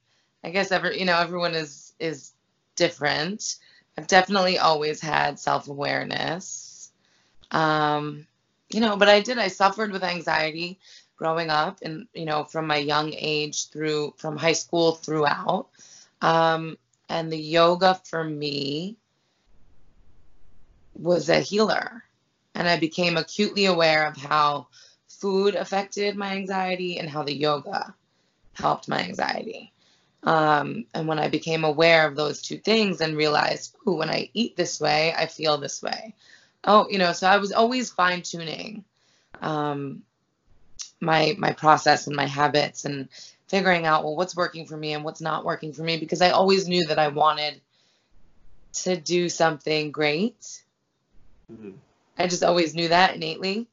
[0.44, 2.32] I guess every you know everyone is is
[2.76, 3.56] different.
[3.98, 6.92] I've definitely always had self-awareness.
[7.50, 8.26] Um,
[8.70, 9.38] you know, but I did.
[9.38, 10.78] I suffered with anxiety
[11.16, 15.68] growing up, and you know, from my young age through from high school throughout.
[16.22, 16.76] Um,
[17.08, 18.96] and the yoga for me
[20.94, 22.04] was a healer
[22.54, 24.68] and I became acutely aware of how
[25.08, 27.94] food affected my anxiety and how the yoga
[28.52, 29.72] helped my anxiety.
[30.22, 34.30] Um, and when I became aware of those two things and realized, ooh, when I
[34.34, 36.14] eat this way, I feel this way.
[36.64, 38.84] Oh, you know, so I was always fine tuning
[39.40, 40.02] um,
[41.00, 43.08] my my process and my habits and
[43.48, 46.30] figuring out well what's working for me and what's not working for me because I
[46.30, 47.60] always knew that I wanted
[48.72, 50.60] to do something great.
[51.52, 51.70] Mm-hmm.
[52.18, 53.66] I just always knew that innately.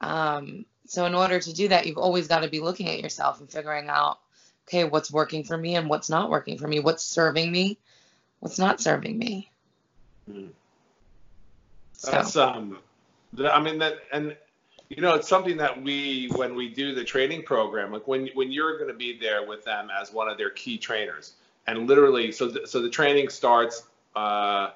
[0.00, 3.38] Um, so in order to do that, you've always got to be looking at yourself
[3.38, 4.18] and figuring out,
[4.66, 7.78] okay, what's working for me and what's not working for me, what's serving me,
[8.40, 9.50] what's not serving me.
[10.28, 10.48] Mm.
[12.00, 12.10] So.
[12.12, 12.78] That's um,
[13.38, 14.34] I mean that, and
[14.88, 18.50] you know, it's something that we, when we do the training program, like when when
[18.50, 21.34] you're going to be there with them as one of their key trainers,
[21.66, 23.82] and literally, so the, so the training starts
[24.16, 24.70] uh,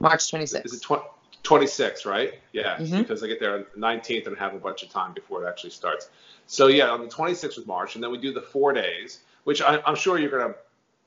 [0.00, 0.66] March 26th.
[0.66, 1.04] Is it 20,
[1.44, 2.34] 26, right?
[2.52, 2.98] Yeah, mm-hmm.
[2.98, 5.48] because I get there on the 19th and have a bunch of time before it
[5.48, 6.10] actually starts.
[6.48, 9.62] So yeah, on the 26th of March, and then we do the four days, which
[9.62, 10.58] I, am sure you're going to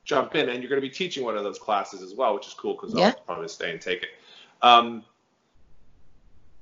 [0.05, 2.47] jump in and you're going to be teaching one of those classes as well, which
[2.47, 3.07] is cool because yeah.
[3.07, 4.09] I'll probably stay and take it.
[4.61, 5.03] Um,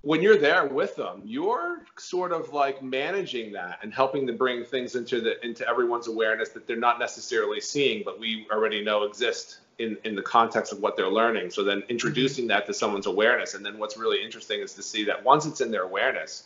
[0.02, 4.64] when you're there with them, you're sort of like managing that and helping to bring
[4.64, 9.04] things into the into everyone's awareness that they're not necessarily seeing, but we already know
[9.04, 11.50] exist in in the context of what they're learning.
[11.50, 15.04] So then introducing that to someone's awareness, and then what's really interesting is to see
[15.06, 16.44] that once it's in their awareness,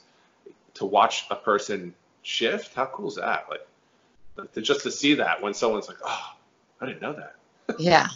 [0.75, 2.73] to watch a person shift.
[2.73, 3.45] How cool is that?
[3.49, 6.33] Like to just to see that when someone's like, oh,
[6.79, 7.35] I didn't know that.
[7.77, 8.07] Yeah,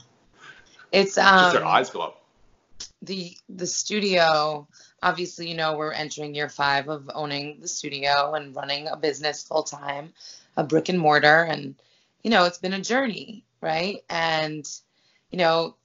[0.92, 2.22] it's um, just their um, eyes go up.
[3.02, 4.68] The the studio
[5.06, 9.44] obviously, you know, we're entering year five of owning the studio and running a business
[9.44, 10.12] full time,
[10.58, 11.44] a brick and mortar.
[11.44, 11.76] And,
[12.24, 14.04] you know, it's been a journey, right?
[14.10, 14.68] And,
[15.30, 15.76] you know,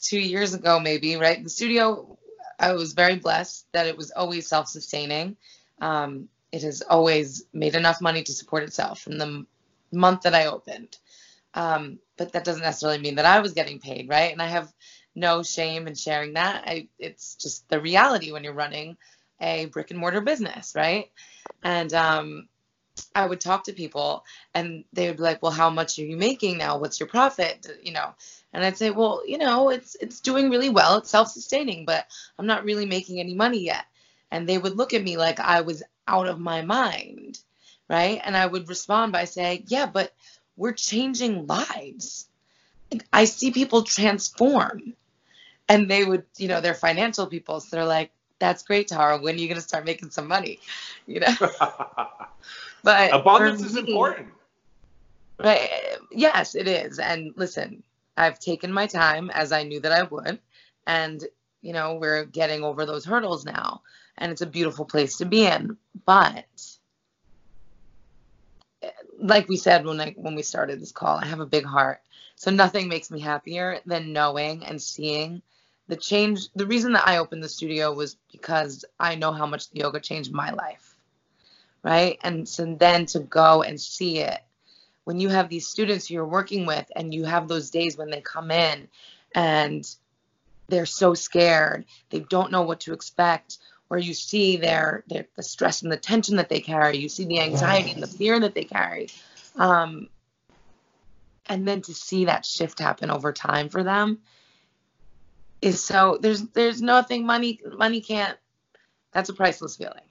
[0.00, 1.42] two years ago, maybe, right?
[1.42, 2.16] The studio,
[2.58, 5.36] I was very blessed that it was always self sustaining.
[5.80, 9.44] Um, it has always made enough money to support itself from the
[9.92, 10.96] month that I opened.
[11.52, 14.32] Um, but that doesn't necessarily mean that I was getting paid, right?
[14.32, 14.72] And I have
[15.18, 16.64] no shame in sharing that.
[16.66, 18.96] I, it's just the reality when you're running
[19.40, 21.10] a brick and mortar business, right?
[21.62, 22.48] And um,
[23.14, 26.16] I would talk to people and they would be like, "Well, how much are you
[26.16, 26.78] making now?
[26.78, 28.14] What's your profit?" You know,
[28.52, 30.98] and I'd say, "Well, you know, it's it's doing really well.
[30.98, 32.06] It's self-sustaining, but
[32.38, 33.84] I'm not really making any money yet."
[34.30, 37.38] And they would look at me like I was out of my mind,
[37.88, 38.20] right?
[38.24, 40.12] And I would respond by saying, "Yeah, but
[40.56, 42.28] we're changing lives.
[43.12, 44.94] I see people transform."
[45.68, 49.18] And they would, you know, they're financial people, so they're like, "That's great, Tara.
[49.18, 50.60] When are you going to start making some money?"
[51.06, 51.34] You know.
[52.84, 54.28] but abundance is important.
[55.38, 55.70] Right.
[55.94, 56.98] Uh, yes, it is.
[56.98, 57.82] And listen,
[58.18, 60.38] I've taken my time as I knew that I would,
[60.86, 61.24] and
[61.62, 63.82] you know, we're getting over those hurdles now,
[64.18, 65.76] and it's a beautiful place to be in.
[66.04, 66.44] But
[68.82, 71.64] uh, like we said when I, when we started this call, I have a big
[71.64, 72.00] heart.
[72.36, 75.42] So nothing makes me happier than knowing and seeing
[75.88, 79.70] the change the reason that i opened the studio was because i know how much
[79.70, 80.88] the yoga changed my life
[81.82, 82.18] right?
[82.22, 84.40] And so then to go and see it
[85.04, 88.10] when you have these students who you're working with and you have those days when
[88.10, 88.88] they come in
[89.34, 89.88] and
[90.68, 95.42] they're so scared they don't know what to expect where you see their, their the
[95.42, 98.54] stress and the tension that they carry you see the anxiety and the fear that
[98.54, 99.08] they carry
[99.56, 100.08] um,
[101.46, 104.18] and then to see that shift happen over time for them
[105.60, 108.38] is so there's there's nothing money money can't
[109.12, 110.08] that's a priceless feeling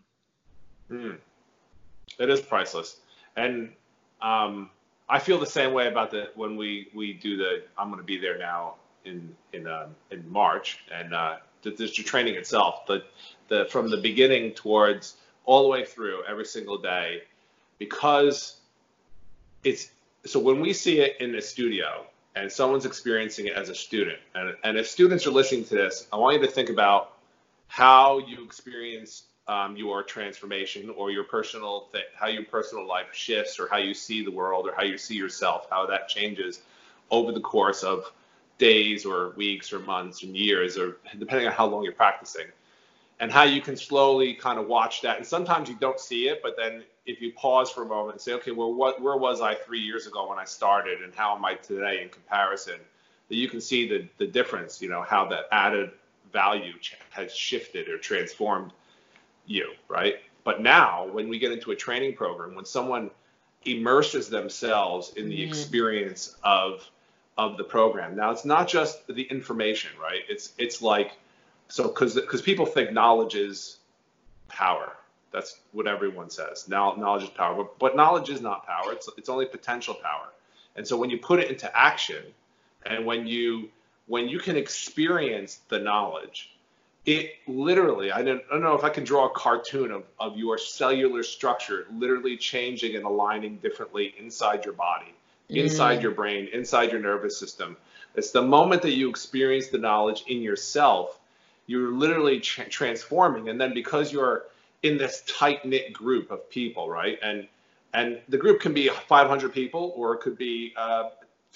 [0.91, 1.17] mm.
[2.19, 2.97] it is priceless
[3.35, 3.71] and
[4.21, 4.69] um,
[5.09, 8.05] i feel the same way about the when we we do the i'm going to
[8.05, 13.03] be there now in in um, in march and uh the, the training itself the
[13.47, 17.21] the from the beginning towards all the way through every single day
[17.79, 18.57] because
[19.63, 19.91] it's
[20.25, 22.05] so when we see it in the studio
[22.41, 26.07] and someone's experiencing it as a student, and, and if students are listening to this,
[26.11, 27.13] I want you to think about
[27.67, 33.59] how you experience um, your transformation or your personal th- how your personal life shifts
[33.59, 36.61] or how you see the world or how you see yourself, how that changes
[37.11, 38.11] over the course of
[38.57, 42.47] days or weeks or months and years or depending on how long you're practicing
[43.19, 45.17] and how you can slowly kind of watch that.
[45.17, 48.21] And sometimes you don't see it, but then if you pause for a moment and
[48.21, 51.35] say, okay, well, what, where was I three years ago when I started, and how
[51.35, 52.75] am I today in comparison?
[53.29, 54.81] That you can see the the difference.
[54.81, 55.91] You know how that added
[56.31, 56.73] value
[57.09, 58.71] has shifted or transformed
[59.45, 60.15] you, right?
[60.43, 63.09] But now, when we get into a training program, when someone
[63.65, 65.49] immerses themselves in the mm-hmm.
[65.49, 66.89] experience of
[67.37, 70.21] of the program, now it's not just the information, right?
[70.29, 71.13] It's it's like
[71.69, 73.77] so because because people think knowledge is
[74.49, 74.96] power.
[75.31, 76.67] That's what everyone says.
[76.67, 78.93] Now knowledge is power, but, but knowledge is not power.
[78.93, 80.29] It's it's only potential power.
[80.75, 82.23] And so when you put it into action,
[82.85, 83.69] and when you
[84.07, 86.51] when you can experience the knowledge,
[87.05, 90.37] it literally I don't, I don't know if I can draw a cartoon of, of
[90.37, 95.13] your cellular structure literally changing and aligning differently inside your body,
[95.49, 96.03] inside Mm.
[96.03, 97.77] your brain, inside your nervous system.
[98.15, 101.19] It's the moment that you experience the knowledge in yourself,
[101.67, 103.49] you're literally tra- transforming.
[103.49, 104.45] And then because you're
[104.83, 107.17] in this tight knit group of people, right?
[107.21, 107.47] And
[107.93, 111.09] and the group can be 500 people or it could be uh,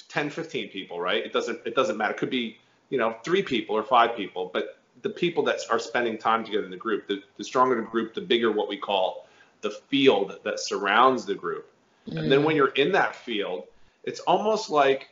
[0.08, 1.24] 10, 15 people, right?
[1.24, 2.14] It doesn't it doesn't matter.
[2.14, 2.58] It could be
[2.90, 6.66] you know three people or five people, but the people that are spending time together
[6.66, 9.28] in the group, the, the stronger the group, the bigger what we call
[9.62, 11.72] the field that surrounds the group.
[12.08, 13.66] And then when you're in that field,
[14.04, 15.10] it's almost like,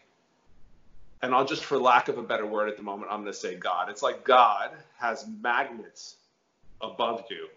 [1.22, 3.38] and I'll just for lack of a better word at the moment, I'm going to
[3.38, 3.89] say God.
[3.89, 6.15] It's like God has magnets
[6.82, 7.48] above you,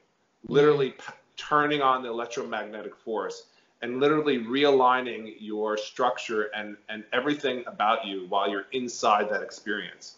[0.49, 3.47] literally p- turning on the electromagnetic force
[3.83, 10.17] and literally realigning your structure and, and everything about you while you're inside that experience.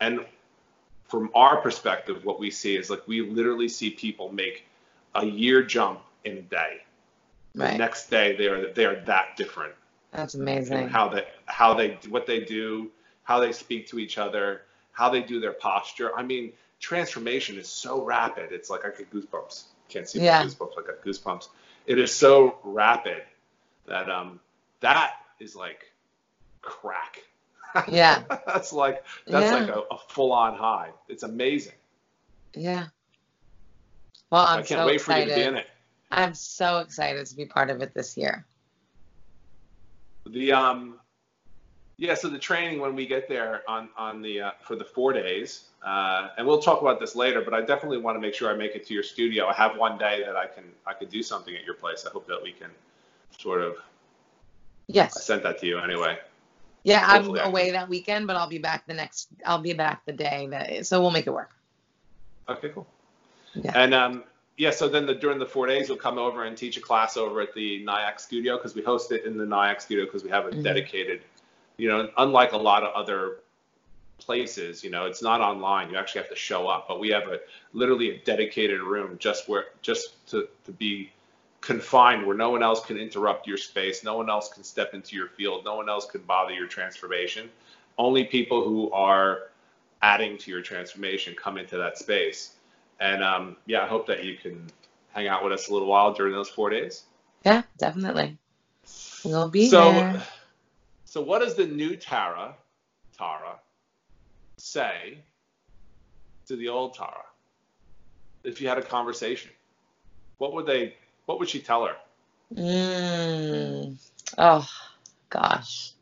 [0.00, 0.20] And
[1.08, 4.66] from our perspective, what we see is like we literally see people make
[5.14, 6.82] a year jump in a day.
[7.54, 7.76] The right.
[7.78, 9.74] next day they are they are that different
[10.10, 10.88] That's in amazing.
[10.88, 12.90] how they how they what they do,
[13.24, 16.16] how they speak to each other, how they do their posture.
[16.16, 18.52] I mean, transformation is so rapid.
[18.52, 19.62] It's like I get goosebumps.
[19.88, 20.40] Can't see Yeah.
[20.42, 20.72] my goosebumps.
[20.78, 21.48] I got goosebumps.
[21.86, 23.22] It is so rapid
[23.86, 24.40] that um
[24.80, 25.90] that is like
[26.60, 27.20] crack.
[27.88, 28.22] Yeah.
[28.46, 29.58] that's like that's Yeah.
[29.60, 30.90] like a, a full on high.
[31.08, 31.72] It's amazing.
[32.54, 32.88] Yeah.
[34.28, 35.28] Well, I'm I can't so wait for excited.
[35.28, 35.66] you to be in it.
[36.10, 38.44] I'm so excited to be part of it this year.
[40.26, 40.98] The um,
[42.02, 42.14] yeah.
[42.14, 45.68] So the training when we get there on on the uh, for the four days,
[45.84, 47.40] uh, and we'll talk about this later.
[47.40, 49.46] But I definitely want to make sure I make it to your studio.
[49.46, 52.04] I have one day that I can I could do something at your place.
[52.04, 52.70] I hope that we can
[53.38, 53.76] sort of.
[54.88, 55.16] Yes.
[55.16, 56.18] I sent that to you anyway.
[56.82, 59.28] Yeah, I'm away that weekend, but I'll be back the next.
[59.46, 60.84] I'll be back the day that.
[60.86, 61.52] So we'll make it work.
[62.48, 62.88] Okay, cool.
[63.54, 63.70] Yeah.
[63.76, 64.24] And um,
[64.56, 67.16] yeah, so then the, during the four days, you'll come over and teach a class
[67.16, 70.30] over at the NIAC studio because we host it in the NIAC studio because we
[70.30, 70.64] have a Mhm.
[70.64, 71.22] dedicated,
[71.76, 73.38] you know, unlike a lot of other
[74.18, 75.90] places, you know, it's not online.
[75.90, 77.40] You actually have to show up, but we have a
[77.72, 81.10] literally a dedicated room just where just to, to be
[81.60, 85.16] confined where no one else can interrupt your space, no one else can step into
[85.16, 87.48] your field, no one else can bother your transformation.
[87.98, 89.50] Only people who are
[90.02, 92.54] adding to your transformation come into that space.
[93.00, 94.66] And um, yeah, I hope that you can
[95.12, 97.04] hang out with us a little while during those four days.
[97.44, 98.38] Yeah, definitely.
[99.24, 100.22] We'll be so, there.
[101.12, 102.54] So what does the new Tara,
[103.18, 103.56] Tara,
[104.56, 105.18] say
[106.46, 107.26] to the old Tara?
[108.44, 109.50] If you had a conversation,
[110.38, 110.94] what would they?
[111.26, 111.96] What would she tell her?
[112.54, 113.98] Mm.
[114.38, 114.66] Oh,
[115.28, 115.92] gosh.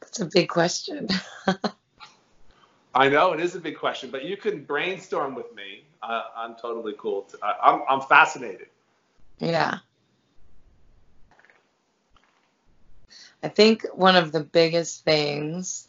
[0.00, 1.06] That's a big question.
[2.96, 5.84] I know it is a big question, but you can brainstorm with me.
[6.02, 7.22] Uh, I'm totally cool.
[7.30, 8.66] To, I, I'm, I'm fascinated.
[9.38, 9.78] Yeah.
[13.42, 15.88] I think one of the biggest things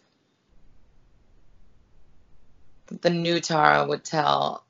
[2.88, 4.66] that the new Tara would tell,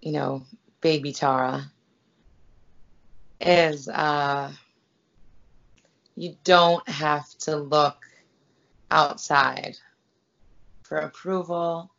[0.00, 0.42] you know,
[0.80, 1.70] baby Tara
[3.40, 4.52] is uh,
[6.16, 7.98] you don't have to look
[8.90, 9.76] outside
[10.82, 11.90] for approval.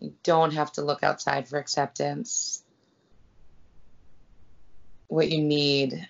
[0.00, 2.64] You don't have to look outside for acceptance
[5.10, 6.08] what you need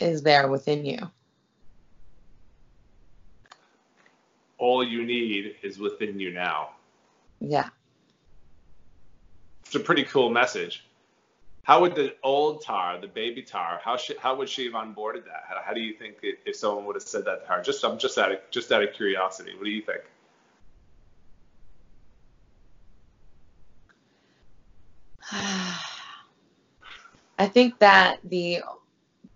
[0.00, 0.98] is there within you.
[4.62, 6.70] All you need is within you now.
[7.40, 7.70] Yeah.
[9.66, 10.84] It's a pretty cool message.
[11.64, 15.24] How would the old Tara, the baby Tara, how should, how would she have onboarded
[15.24, 15.42] that?
[15.48, 17.60] How, how do you think it, if someone would have said that to her?
[17.60, 19.50] Just I'm just out of just out of curiosity.
[19.56, 20.02] What do you think?
[27.36, 28.62] I think that the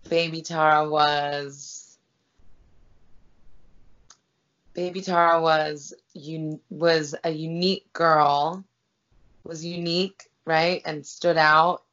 [0.07, 1.86] baby Tara was
[4.77, 8.63] baby Tara was un, was a unique girl,
[9.43, 10.83] was unique, right?
[10.85, 11.83] And stood out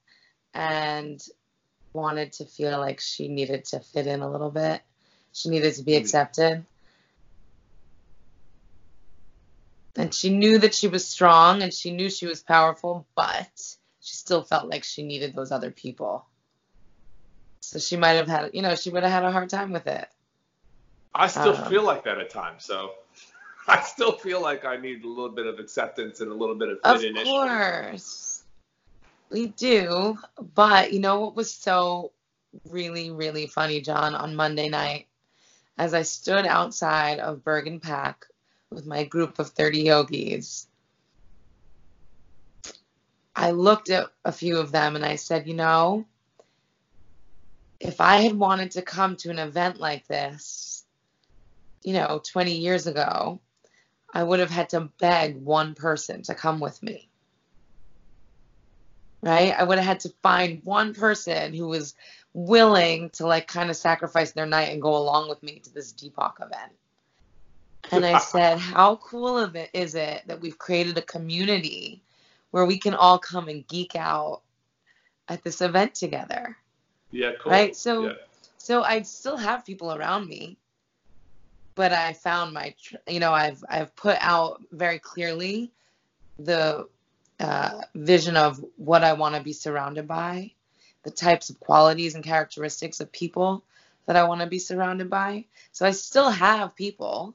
[0.53, 1.19] and
[1.95, 4.83] wanted to feel like she needed to fit in a little bit.
[5.33, 6.01] She needed to be Mm.
[6.01, 6.67] accepted.
[9.97, 13.51] And she knew that she was strong and she knew she was powerful, but
[14.01, 16.27] she still felt like she needed those other people.
[17.63, 19.87] So she might have had, you know, she would have had a hard time with
[19.87, 20.07] it.
[21.15, 22.65] I still Um, feel like that at times.
[22.65, 22.93] So
[23.69, 26.69] I still feel like I need a little bit of acceptance and a little bit
[26.69, 28.43] of Of fit in Of course.
[29.31, 30.19] We do.
[30.55, 32.13] But you know what was so
[32.69, 35.07] really, really funny, John, on Monday night?
[35.77, 38.15] as I stood outside of bergenPAC
[38.71, 40.69] with my group of 30 yogis,
[43.35, 46.05] I looked at a few of them and I said, you know,
[47.81, 50.74] if I had wanted to come to an event like this,
[51.85, 53.41] you know, 20 years ago,
[54.13, 57.09] I would have had to beg one person to come with me.
[59.23, 59.55] Right?
[59.57, 61.95] I would have had to find one person who was
[62.33, 65.93] willing to like kind of sacrifice their night and go along with me to this
[65.93, 66.73] Deepak event.
[67.93, 72.03] And I said, how cool of it is it that we've created a community
[72.51, 74.43] where we can all come and geek out
[75.29, 76.57] at this event together.
[77.11, 77.53] Yeah, cool.
[77.53, 77.75] Right?
[77.75, 78.13] So yeah.
[78.59, 80.57] so I still have people around me,
[81.75, 82.75] but I found my
[83.09, 85.73] you know, I've I've put out very clearly
[86.39, 86.89] the
[87.41, 90.53] uh, vision of what I want to be surrounded by,
[91.03, 93.65] the types of qualities and characteristics of people
[94.07, 95.47] that I want to be surrounded by.
[95.73, 97.35] So I still have people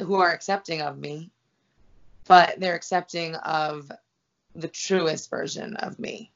[0.00, 1.30] who are accepting of me,
[2.26, 3.90] but they're accepting of
[4.54, 6.30] the truest version of me.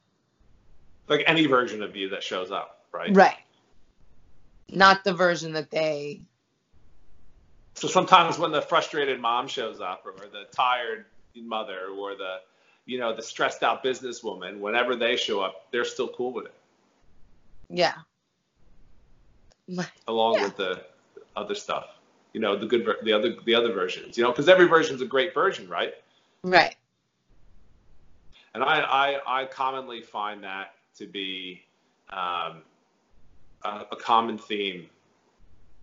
[1.07, 3.13] Like any version of you that shows up, right?
[3.13, 3.37] Right.
[4.71, 6.21] Not the version that they.
[7.75, 11.05] So sometimes when the frustrated mom shows up, or the tired
[11.35, 12.37] mother, or the,
[12.85, 16.53] you know, the stressed out businesswoman, whenever they show up, they're still cool with it.
[17.69, 17.93] Yeah.
[20.07, 20.43] Along Yeah.
[20.45, 20.83] with the
[21.35, 21.85] other stuff,
[22.33, 25.01] you know, the good, ver- the other, the other versions, you know, because every version's
[25.01, 25.93] a great version, right?
[26.43, 26.75] Right.
[28.53, 31.61] And I, I, I commonly find that to be
[32.09, 32.63] um,
[33.63, 34.89] a, a common theme.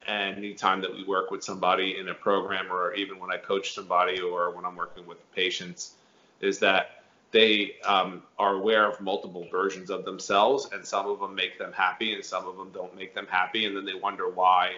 [0.06, 3.74] And anytime that we work with somebody in a program, or even when I coach
[3.74, 5.94] somebody, or when I'm working with patients,
[6.40, 11.34] is that they um, are aware of multiple versions of themselves, and some of them
[11.34, 14.28] make them happy, and some of them don't make them happy, and then they wonder
[14.30, 14.76] why,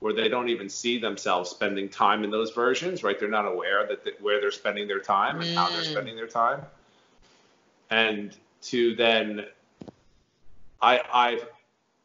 [0.00, 3.18] or they don't even see themselves spending time in those versions, right?
[3.20, 5.92] They're not aware that th- where they're spending their time and how they're Mm.
[5.92, 6.62] spending their time
[7.92, 9.44] and to then
[10.80, 11.40] I I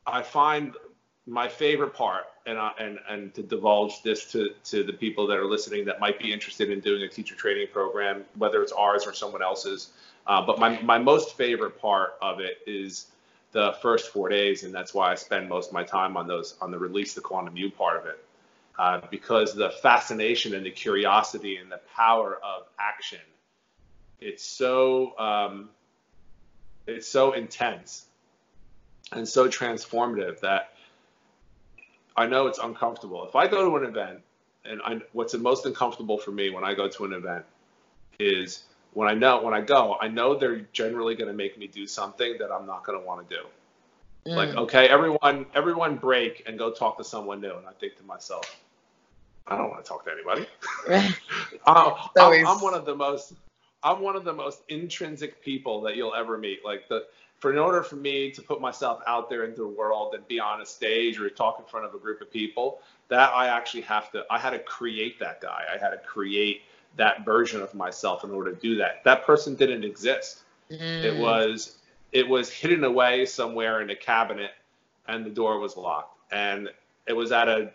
[0.07, 0.73] I find
[1.27, 5.37] my favorite part and I, and and to divulge this to to the people that
[5.37, 9.05] are listening that might be interested in doing a teacher training program whether it's ours
[9.05, 9.89] or someone else's
[10.25, 13.07] uh, but my my most favorite part of it is
[13.51, 16.55] the first four days and that's why I spend most of my time on those
[16.61, 18.23] on the release the quantum you part of it
[18.79, 23.19] uh, because the fascination and the curiosity and the power of action
[24.21, 25.69] it's so um,
[26.87, 28.05] it's so intense
[29.11, 30.73] and so transformative that
[32.15, 33.25] I know it's uncomfortable.
[33.27, 34.19] If I go to an event,
[34.65, 37.45] and I, what's the most uncomfortable for me when I go to an event
[38.19, 41.67] is when I know when I go, I know they're generally going to make me
[41.67, 43.43] do something that I'm not going to want to do.
[44.25, 44.57] Like, Mm.
[44.57, 47.55] okay, everyone, everyone break and go talk to someone new.
[47.55, 48.59] And I think to myself,
[49.45, 50.45] I don't want to talk to anybody.
[51.65, 53.33] I'm, I'm, I'm one of the most
[53.83, 56.65] I'm one of the most intrinsic people that you'll ever meet.
[56.65, 57.05] Like the
[57.39, 60.39] for in order for me to put myself out there into the world and be
[60.39, 62.79] on a stage or talk in front of a group of people,
[63.09, 65.63] that I actually have to I had to create that guy.
[65.73, 66.61] I had to create
[66.95, 69.03] that version of myself in order to do that.
[69.03, 70.43] That person didn't exist.
[70.69, 71.19] It Mm.
[71.19, 71.77] was
[72.11, 74.51] it was hidden away somewhere in a cabinet
[75.07, 76.17] and the door was locked.
[76.31, 76.69] And
[77.05, 77.71] it was at a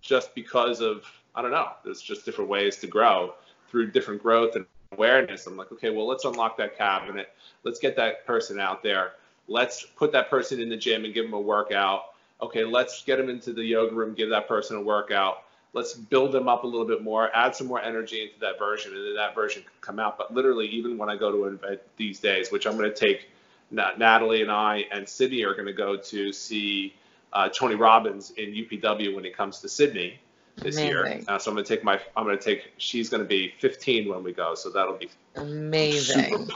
[0.00, 1.04] just because of
[1.34, 3.34] I don't know, there's just different ways to grow
[3.68, 5.46] through different growth and awareness.
[5.46, 7.32] I'm like, okay, well let's unlock that cabinet.
[7.62, 9.12] Let's get that person out there.
[9.46, 12.06] Let's put that person in the gym and give them a workout.
[12.42, 15.44] Okay, let's get them into the yoga room, give that person a workout.
[15.72, 18.92] Let's build them up a little bit more, add some more energy into that version,
[18.92, 20.18] and then that version can come out.
[20.18, 22.96] But literally, even when I go to an event these days, which I'm going to
[22.96, 23.28] take
[23.70, 26.94] Natalie and I and Sydney are going to go to see
[27.32, 30.18] uh, Tony Robbins in UPW when it comes to Sydney
[30.60, 31.20] this year.
[31.28, 33.54] Uh, so I'm going to take my, I'm going to take, she's going to be
[33.58, 34.54] 15 when we go.
[34.54, 36.48] So that'll be super, Amazing.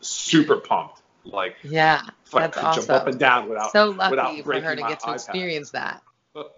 [0.00, 1.02] super pumped.
[1.24, 2.02] Like, Yeah.
[2.32, 3.08] I That's could jump up awesome.
[3.08, 5.14] and down without, So without lucky for her to get to iPad.
[5.14, 6.02] experience that.
[6.34, 6.50] oh,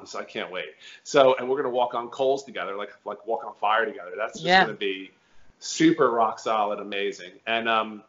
[0.04, 0.66] so I can't wait.
[1.02, 4.12] So, and we're gonna walk on coals together, like like walk on fire together.
[4.16, 4.60] That's just Yeah.
[4.64, 5.10] gonna be
[5.58, 7.32] super rock solid, amazing.
[7.46, 8.02] And um,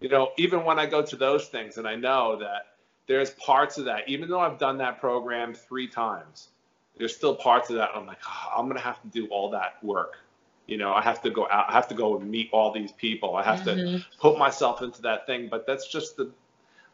[0.00, 2.68] you know, even when I go to those things, and I know that
[3.06, 6.48] there's parts of that, even though I've done that program three times,
[6.98, 9.82] there's still parts of that I'm like, oh, I'm gonna have to do all that
[9.82, 10.18] work.
[10.66, 12.92] You know, I have to go out, I have to go and meet all these
[12.92, 13.36] people.
[13.36, 14.04] I have to Mhm.
[14.18, 15.48] put myself into that thing.
[15.48, 16.30] But that's just the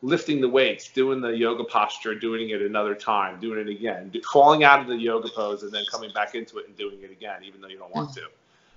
[0.02, 4.20] lifting the weights, doing the yoga posture, doing it another time, doing it again, do,
[4.22, 7.10] falling out of the yoga pose and then coming back into it and doing it
[7.10, 8.22] again, even though you don't want to,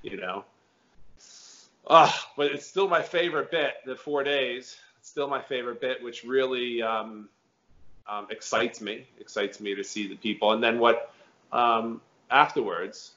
[0.03, 0.45] you know.
[1.88, 3.76] Ah, but it's still my favorite bit.
[3.86, 7.30] The four days, it's still my favorite bit, which really, um,
[8.07, 10.53] um, excites me, excites me to see the people.
[10.53, 11.14] And then what
[11.55, 13.11] um, afterwards,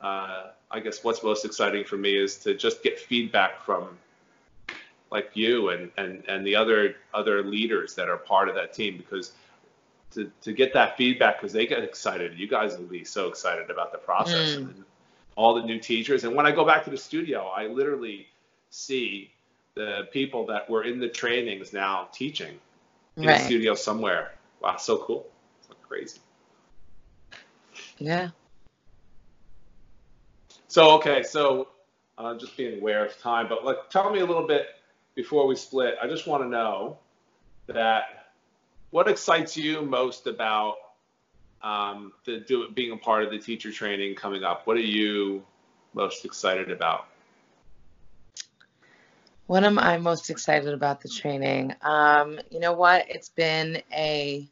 [0.00, 3.98] uh, I guess what's most exciting for me is to just get feedback from
[5.10, 8.96] like you and, and, and the other other leaders that are part of that team
[8.96, 9.32] because
[10.12, 12.38] to, to get that feedback because they get excited.
[12.38, 14.56] You guys will be so excited about the process mm.
[14.56, 14.84] and
[15.36, 16.24] all the new teachers.
[16.24, 18.26] And when I go back to the studio, I literally
[18.70, 19.30] see
[19.74, 22.58] the people that were in the trainings now teaching
[23.16, 23.38] in right.
[23.38, 24.32] the studio somewhere.
[24.60, 25.26] Wow, so cool.
[25.66, 26.18] So crazy.
[28.00, 28.30] Yeah.
[30.66, 31.68] So okay, so
[32.18, 34.66] uh, just being aware of time, but like, tell me a little bit
[35.14, 35.96] before we split.
[36.02, 36.98] I just want to know
[37.66, 38.32] that
[38.90, 40.76] what excites you most about
[41.62, 44.66] um, the do, being a part of the teacher training coming up?
[44.66, 45.44] What are you
[45.94, 47.06] most excited about?
[49.46, 51.74] What am I most excited about the training?
[51.82, 53.06] Um, you know what?
[53.10, 54.48] It's been a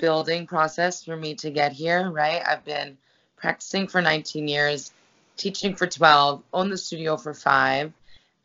[0.00, 2.42] building process for me to get here, right?
[2.44, 2.96] I've been
[3.36, 4.92] practicing for 19 years,
[5.36, 7.92] teaching for 12, owned the studio for five.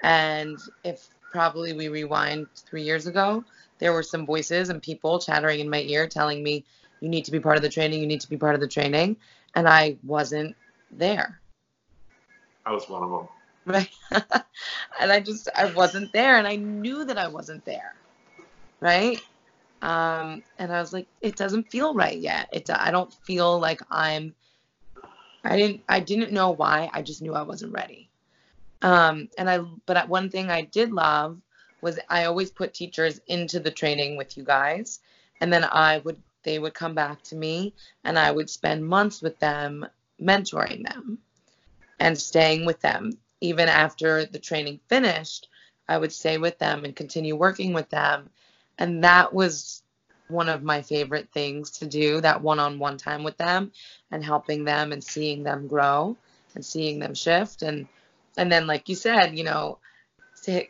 [0.02, 3.44] And if probably we rewind three years ago,
[3.80, 6.66] there were some voices and people chattering in my ear telling me,
[7.02, 8.68] you need to be part of the training, you need to be part of the
[8.68, 9.18] training.
[9.56, 10.56] And I wasn't
[10.92, 11.40] there.
[12.66, 13.28] I was one of them.
[13.66, 13.90] Right.
[15.00, 16.38] and I just, I wasn't there.
[16.38, 17.96] And I knew that I wasn't there.
[18.80, 19.20] Right.
[19.86, 22.50] Um, and I was like, it doesn't feel right yet.
[22.52, 24.34] It, I don't feel like I'm,
[25.44, 26.90] I didn't, I didn't know why.
[26.92, 28.10] I just knew I wasn't ready.
[28.82, 31.40] Um, and I, but one thing I did love
[31.82, 35.02] was I always put teachers into the training with you guys.
[35.40, 37.74] And then I would, they would come back to me
[38.04, 39.86] and I would spend months with them
[40.20, 41.20] mentoring them
[42.00, 45.50] and staying with them even after the training finished,
[45.88, 48.30] I would stay with them and continue working with them.
[48.78, 49.82] And that was
[50.28, 53.72] one of my favorite things to do that one on one time with them
[54.12, 56.18] and helping them and seeing them grow
[56.56, 57.62] and seeing them shift.
[57.62, 57.88] And,
[58.38, 59.80] and then, like you said, you know,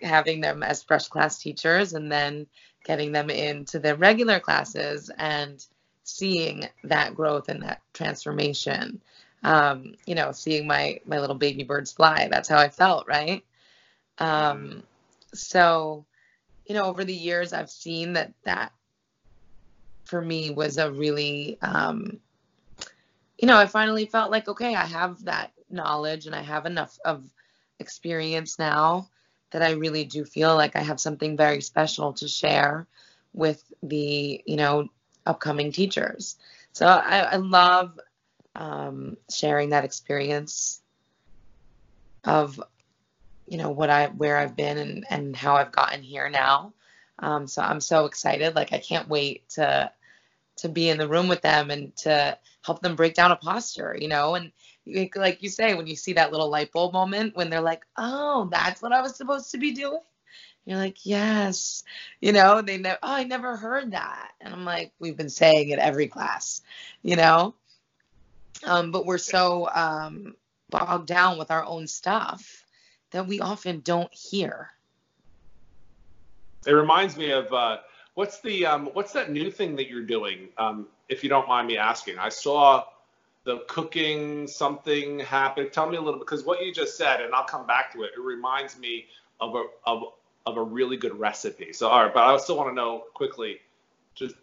[0.01, 2.47] having them as fresh class teachers and then
[2.85, 5.65] getting them into their regular classes and
[6.03, 9.01] seeing that growth and that transformation
[9.45, 12.27] um, you know, seeing my my little baby birds fly.
[12.29, 13.45] That's how I felt, right?
[14.17, 14.83] Um,
[15.33, 16.05] so,
[16.65, 18.71] you know, over the years, I've seen that that
[20.05, 22.19] for me was a really, um,
[23.37, 26.97] you know, I finally felt like okay, I have that knowledge and I have enough
[27.05, 27.23] of
[27.79, 29.09] experience now
[29.51, 32.87] that I really do feel like I have something very special to share
[33.33, 34.87] with the, you know,
[35.25, 36.37] upcoming teachers.
[36.73, 37.99] So I, I love
[38.55, 40.81] um, sharing that experience
[42.23, 42.61] of
[43.47, 46.73] you know what I where I've been and and how I've gotten here now.
[47.19, 48.55] Um, so I'm so excited.
[48.55, 49.91] Like I can't wait to
[50.57, 53.95] to be in the room with them and to help them break down a posture.
[53.99, 54.51] You know, and
[55.15, 58.49] like you say, when you see that little light bulb moment when they're like, "Oh,
[58.51, 59.99] that's what I was supposed to be doing."
[60.65, 61.83] You're like, yes,
[62.21, 64.31] you know, they never, oh, I never heard that.
[64.41, 66.63] And I'm like, we've been saying it every class,
[67.03, 67.53] you know?
[68.63, 70.35] um, but we're so um,
[70.69, 72.64] bogged down with our own stuff
[73.15, 74.71] that we often don't hear.
[76.67, 77.77] It reminds me of uh,
[78.15, 80.49] what's the um, what's that new thing that you're doing?
[80.57, 82.83] Um, if you don't mind me asking, I saw
[83.45, 85.69] the cooking something happen.
[85.69, 88.11] Tell me a little because what you just said, and I'll come back to it.
[88.17, 89.05] It reminds me
[89.39, 90.03] of a of
[90.45, 91.71] of a really good recipe.
[91.71, 93.61] So all right, but I still want to know quickly,
[94.13, 94.35] just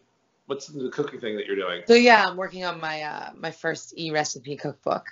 [0.46, 1.82] what's the cooking thing that you're doing?
[1.86, 5.04] So yeah, I'm working on my uh, my first e recipe cookbook.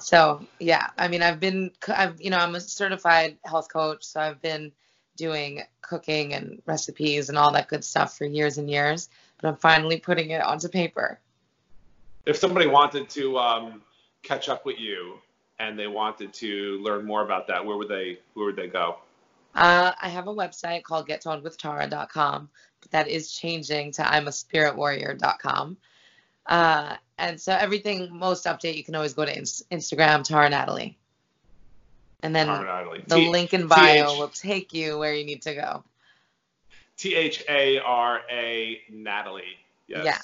[0.00, 4.20] So yeah, I mean, I've been, I've you know, I'm a certified health coach, so
[4.20, 4.72] I've been
[5.16, 9.08] doing cooking and recipes and all that good stuff for years and years.
[9.40, 11.20] But I'm finally putting it onto paper.
[12.26, 13.82] If somebody wanted to um,
[14.22, 15.18] catch up with you
[15.58, 18.98] and they wanted to learn more about that, where would they where would they go?
[19.54, 22.48] Uh, I have a website called gettonedwithtara.com
[22.90, 25.76] that is changing to I'm a spiritwarrior.com.
[26.48, 30.96] Uh, and so everything most update, you can always go to in- Instagram, Tara Natalie.
[32.22, 35.54] And then the T- link in bio T-H- will take you where you need to
[35.54, 35.84] go.
[36.96, 39.58] T H A R A Natalie.
[39.86, 40.04] Yes.
[40.04, 40.18] Yeah.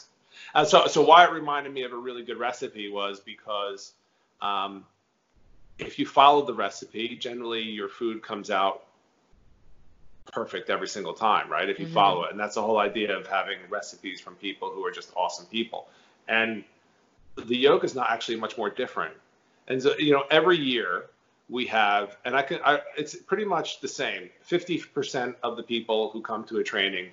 [0.61, 3.93] Uh, so, so why it reminded me of a really good recipe was because
[4.41, 4.85] um,
[5.79, 8.85] if you follow the recipe, generally your food comes out
[10.33, 11.69] perfect every single time, right?
[11.69, 11.95] If you mm-hmm.
[11.95, 12.33] follow it.
[12.33, 15.89] And that's the whole idea of having recipes from people who are just awesome people.
[16.29, 16.65] And
[17.37, 19.15] the yoga is not actually much more different.
[19.69, 21.07] And so, you know, every year
[21.49, 24.31] we have, and I can, I, it's pretty much the same.
[24.49, 27.11] 50% of the people who come to a training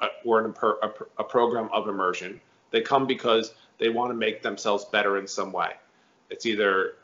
[0.00, 2.40] uh, or a, a program of immersion.
[2.70, 5.72] They come because they want to make themselves better in some way.
[6.30, 6.94] It's either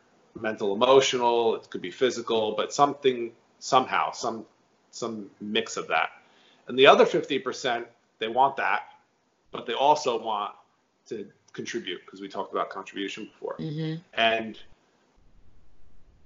[0.41, 4.45] mental, emotional, it could be physical, but something somehow, some
[4.91, 6.11] some mix of that.
[6.69, 7.85] And the other 50%,
[8.21, 8.83] they want that,
[9.51, 10.55] but they also want
[11.07, 13.57] to contribute because we talked about contribution before.
[13.59, 14.01] Mm-hmm.
[14.13, 14.59] And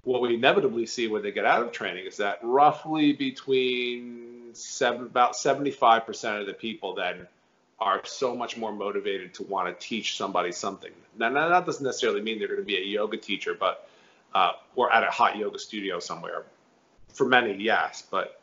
[0.03, 5.03] what we inevitably see when they get out of training is that roughly between seven,
[5.03, 7.27] about 75% of the people then
[7.79, 10.91] are so much more motivated to want to teach somebody something.
[11.17, 13.89] Now, that doesn't necessarily mean they're going to be a yoga teacher, but
[14.35, 16.45] uh, or at a hot yoga studio somewhere.
[17.13, 18.41] For many, yes, but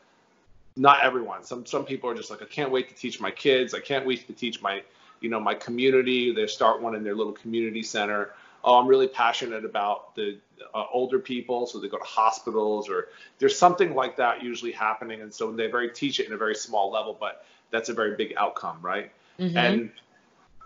[0.76, 1.42] not everyone.
[1.44, 3.74] Some some people are just like, I can't wait to teach my kids.
[3.74, 4.82] I can't wait to teach my,
[5.20, 6.34] you know, my community.
[6.34, 8.32] They start one in their little community center.
[8.64, 10.38] Oh, I'm really passionate about the
[10.74, 13.08] uh, older people, so they go to hospitals or
[13.38, 16.54] there's something like that usually happening, and so they very teach it in a very
[16.54, 19.12] small level, but that's a very big outcome, right?
[19.38, 19.56] Mm-hmm.
[19.56, 19.90] And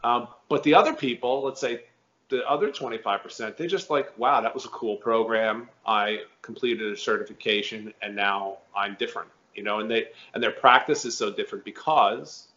[0.03, 1.85] um, but the other people, let's say
[2.31, 5.69] the other 25%, they just like, wow, that was a cool program.
[5.85, 11.05] I completed a certification and now I'm different, you know, and they and their practice
[11.05, 12.49] is so different because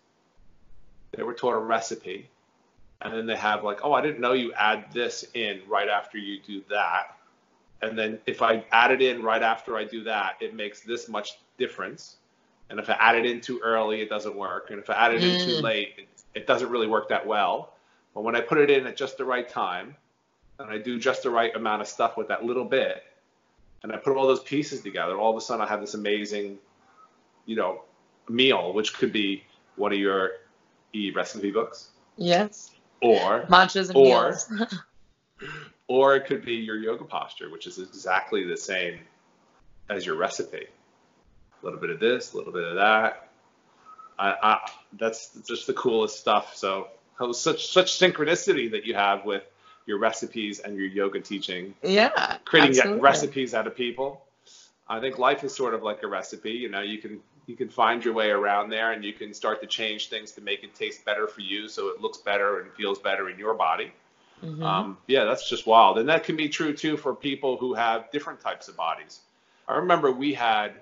[1.15, 2.29] they were taught a recipe
[3.01, 6.17] and then they have like, oh, I didn't know you add this in right after
[6.17, 7.17] you do that.
[7.81, 11.09] And then if I add it in right after I do that, it makes this
[11.09, 12.15] much difference.
[12.69, 14.69] And if I add it in too early, it doesn't work.
[14.69, 15.61] And if I add it in too Mm.
[15.61, 17.73] late, it, it doesn't really work that well.
[18.13, 19.97] But when I put it in at just the right time,
[20.59, 23.03] and I do just the right amount of stuff with that little bit,
[23.83, 26.57] and I put all those pieces together, all of a sudden I have this amazing,
[27.45, 27.81] you know,
[28.29, 29.43] meal, which could be
[29.75, 30.31] one of your
[31.15, 32.71] recipe books, Yes.
[33.01, 34.49] or Mantras and Or- meals.
[35.87, 38.99] or it could be your yoga posture, which is exactly the same
[39.89, 40.67] as your recipe.
[41.61, 43.29] A little bit of this, a little bit of that.
[44.19, 46.55] I, I, that's just the coolest stuff.
[46.55, 46.87] So
[47.17, 49.43] how- such such synchronicity that you have with
[49.85, 52.37] your recipes and your yoga teaching, yeah.
[52.45, 54.21] creating recipes out of people.
[54.87, 56.51] I think life is sort of like a recipe.
[56.51, 59.61] You know, you can you can find your way around there, and you can start
[59.61, 62.71] to change things to make it taste better for you, so it looks better and
[62.73, 63.91] feels better in your body.
[64.41, 64.63] Mhm.
[64.63, 65.97] Um, yeah, that's just wild.
[65.97, 69.21] And that can be true too for people who have different types of bodies.
[69.67, 70.81] I remember we had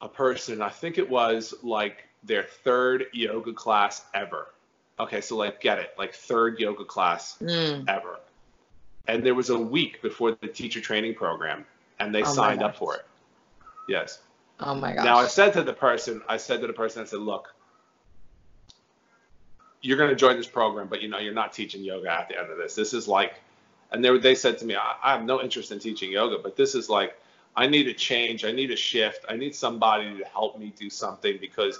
[0.00, 4.52] a person, I think it was like their third yoga class ever.
[4.98, 7.88] Okay, so like get it, like third yoga class Mm.
[7.88, 8.18] ever.
[9.06, 11.64] And there was a week before the teacher training program,
[11.98, 13.06] and they Oh signed up for it.
[13.88, 14.20] Yes.
[14.60, 15.04] Oh my gosh.
[15.04, 17.54] Now I said to the person, I said to the person, I said, look,
[19.82, 22.38] you're going to join this program, but you know, you're not teaching yoga at the
[22.38, 22.74] end of this.
[22.74, 23.34] This is like,
[23.92, 26.56] and they, they said to me, I, I have no interest in teaching yoga, but
[26.56, 27.16] this is like,
[27.56, 28.44] I need a change.
[28.44, 29.24] I need a shift.
[29.28, 31.78] I need somebody to help me do something because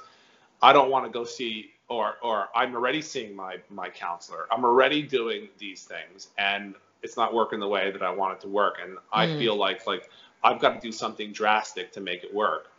[0.62, 4.46] I don't want to go see, or, or I'm already seeing my, my counselor.
[4.50, 8.40] I'm already doing these things and it's not working the way that I want it
[8.42, 8.76] to work.
[8.82, 9.38] And I Mm.
[9.38, 10.08] feel like, like
[10.42, 12.70] I've got to do something drastic to make it work.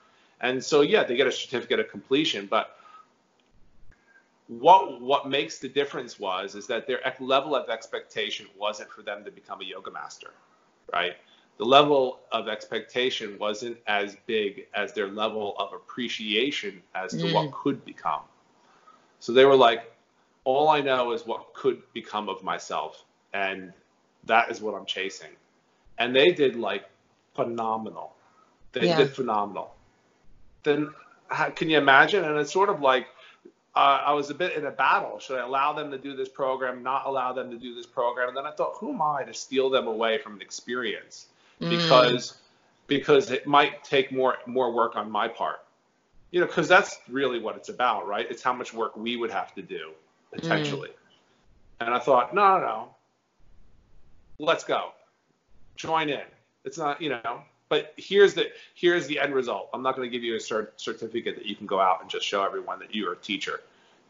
[0.42, 2.78] And so, yeah, they get a certificate of completion, but
[4.48, 9.24] what what makes the difference was is that their level of expectation wasn't for them
[9.26, 10.32] to become a yoga master,
[10.94, 11.18] right?
[11.58, 17.50] The level of expectation wasn't as big as their level of appreciation as to what
[17.50, 17.54] mm.
[17.54, 18.22] could become.
[19.20, 19.92] So they were like,
[20.44, 23.04] all I know is what could become of myself,
[23.34, 23.74] and
[24.26, 25.32] that is what I'm chasing.
[25.98, 26.86] And they did like
[27.38, 28.14] phenomenal.
[28.74, 28.98] They Yeah.
[28.98, 29.74] did phenomenal.
[30.64, 30.94] Then
[31.30, 32.26] how, can you imagine?
[32.26, 33.08] And it's sort of like
[33.76, 35.20] uh, I was a bit in a battle.
[35.20, 36.82] Should I allow them to do this program?
[36.82, 38.30] Not allow them to do this program?
[38.30, 41.28] And then I thought, who am I to steal them away from an experience?
[41.62, 41.70] Mm.
[41.70, 42.40] Because
[42.88, 45.60] because it might take more more work on my part.
[46.32, 48.26] You know, because that's really what it's about, right?
[48.30, 49.92] It's how much work we would have to do
[50.34, 50.90] potentially.
[51.80, 52.96] And I thought, no, no, no.
[54.40, 54.92] Let's go.
[55.76, 56.26] Join in.
[56.68, 58.46] It's not, you know, but here's the
[58.76, 59.70] here's the end result.
[59.74, 62.10] I'm not going to give you a cert- certificate that you can go out and
[62.10, 63.62] just show everyone that you're a teacher.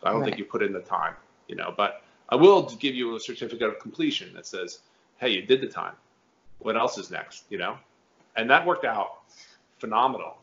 [0.04, 1.16] I don't think you put in the time,
[1.48, 4.80] you know, but I will give you a certificate of completion that says,
[5.20, 5.96] "Hey, you did the time.
[6.60, 7.78] What else is next?" You know,
[8.36, 9.12] and that worked out
[9.80, 10.38] phenomenal.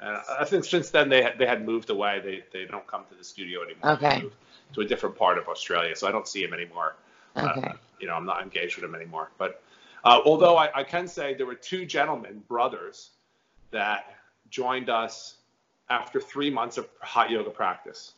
[0.00, 2.20] And I think since then they had, they had moved away.
[2.24, 3.96] They they don't come to the studio anymore.
[3.96, 4.22] They Okay.
[4.22, 4.36] moved
[4.74, 6.96] to a different part of Australia, so I don't see him anymore.
[7.36, 7.68] Okay.
[7.68, 9.30] Uh, you know, I'm not engaged with him anymore.
[9.38, 9.62] But
[10.04, 13.10] uh, although I, I can say there were two gentlemen, brothers,
[13.70, 14.16] that
[14.50, 15.36] joined us
[15.90, 18.12] after three months of hot yoga practice.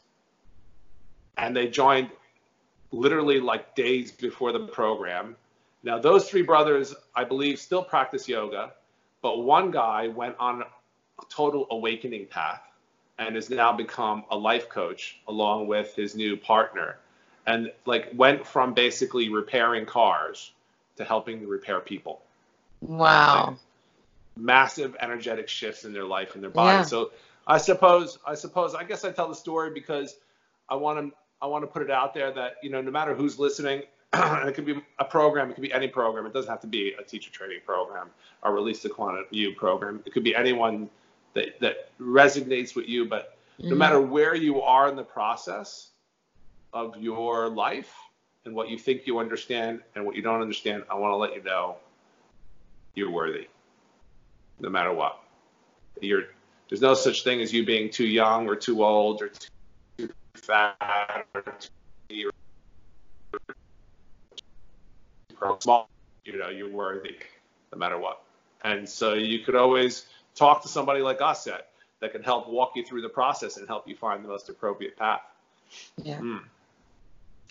[1.37, 2.11] And they joined
[2.93, 5.37] literally like days before the program.
[5.83, 8.73] Now, those three brothers, I believe, still practice yoga,
[9.23, 10.67] but one guy went on a
[11.29, 12.63] total awakening path
[13.19, 16.99] and has now become a life coach along with his new partner
[17.47, 20.53] and like went from basically repairing cars
[20.97, 22.23] to helping repair people
[22.81, 23.47] Wow.
[23.51, 23.57] Like,
[24.37, 26.83] massive energetic shifts in their life and their body Yeah.
[26.83, 27.13] so
[27.47, 30.17] i suppose i suppose i guess i tell the story because
[30.69, 33.15] i want to i want to put it out there that you know no matter
[33.15, 33.83] who's listening
[34.13, 36.67] and it could be a program it could be any program it doesn't have to
[36.67, 38.09] be a teacher training program
[38.43, 40.91] or release the quantum you program it could be anyone
[41.35, 43.79] that that resonates with you but no Mhm.
[43.79, 45.91] matter where you are in the process
[46.73, 47.95] of your life
[48.45, 51.35] and what you think you understand and what you don't understand, I want to let
[51.35, 51.77] you know
[52.95, 53.49] you're worthy,
[54.61, 55.19] no matter what.
[56.01, 56.25] You're
[56.69, 59.31] there's no such thing as you being too young or too old or
[59.99, 61.43] too fat or
[62.09, 62.31] too
[65.61, 65.89] small.
[66.25, 67.17] You know, you're worthy,
[67.73, 68.23] no matter what.
[68.65, 71.69] And so you could always talk to somebody like us that
[72.01, 74.97] that can help walk you through the process and help you find the most appropriate
[74.97, 75.23] path.
[76.03, 76.19] Yeah.
[76.19, 76.41] Mm.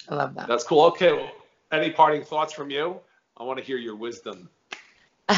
[0.10, 0.48] I love that.
[0.48, 0.86] That's cool.
[0.86, 1.14] Okay.
[1.14, 1.32] Well,
[1.72, 3.00] any parting thoughts from you?
[3.38, 4.50] I want to hear your wisdom.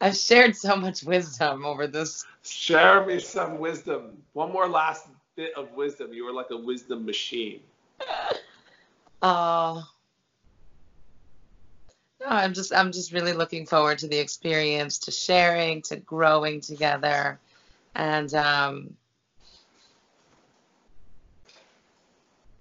[0.00, 2.24] I've shared so much wisdom over this.
[2.42, 4.22] Share me some wisdom.
[4.34, 6.12] One more last bit of wisdom.
[6.12, 7.60] You were like a wisdom machine.
[9.26, 9.82] Oh.
[12.20, 16.60] No, I'm just I'm just really looking forward to the experience, to sharing, to growing
[16.60, 17.38] together.
[17.94, 18.94] And um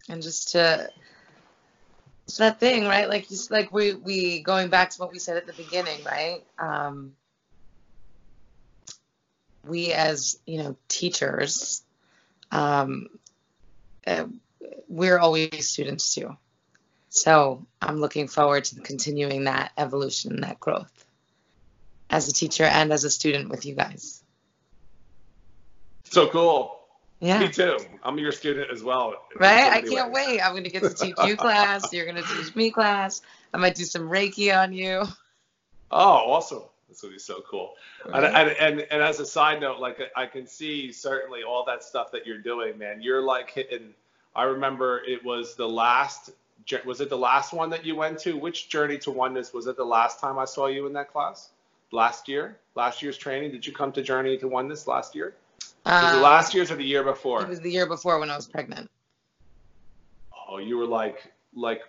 [0.10, 0.90] and just to
[2.26, 3.10] it's that thing, right?
[3.10, 6.44] Like just like we we going back to what we said at the beginning, right?
[6.58, 7.14] Um
[9.66, 11.84] we as, you know, teachers,
[12.52, 13.08] um
[14.06, 14.26] uh,
[14.88, 16.36] we're always students too.
[17.10, 20.92] So I'm looking forward to continuing that evolution, and that growth
[22.10, 24.24] as a teacher and as a student with you guys.
[26.06, 26.83] So cool.
[27.24, 27.40] Yeah.
[27.40, 27.78] Me too.
[28.04, 29.14] I'm your student as well.
[29.40, 29.64] Right?
[29.64, 30.28] so I can't ways.
[30.28, 30.42] wait.
[30.42, 31.94] I'm going to get to teach you class.
[31.94, 33.22] You're going to teach me class.
[33.54, 35.06] I might do some Reiki on you.
[35.90, 36.64] Oh, awesome.
[36.90, 37.76] This would be so cool.
[38.14, 41.82] And, and, and, and as a side note, like I can see certainly all that
[41.82, 43.02] stuff that you're doing, man.
[43.02, 43.94] You're like hitting.
[44.36, 46.32] I remember it was the last.
[46.86, 48.38] Was it the last one that you went to?
[48.38, 49.78] Which journey to oneness was it?
[49.78, 51.52] The last time I saw you in that class,
[51.92, 53.52] last year, last year's training.
[53.52, 55.36] Did you come to Journey to Oneness last year?
[55.86, 57.44] Um, last year's or the year before?
[57.44, 58.90] it was the year before when I was pregnant.
[60.48, 61.82] oh, you were like like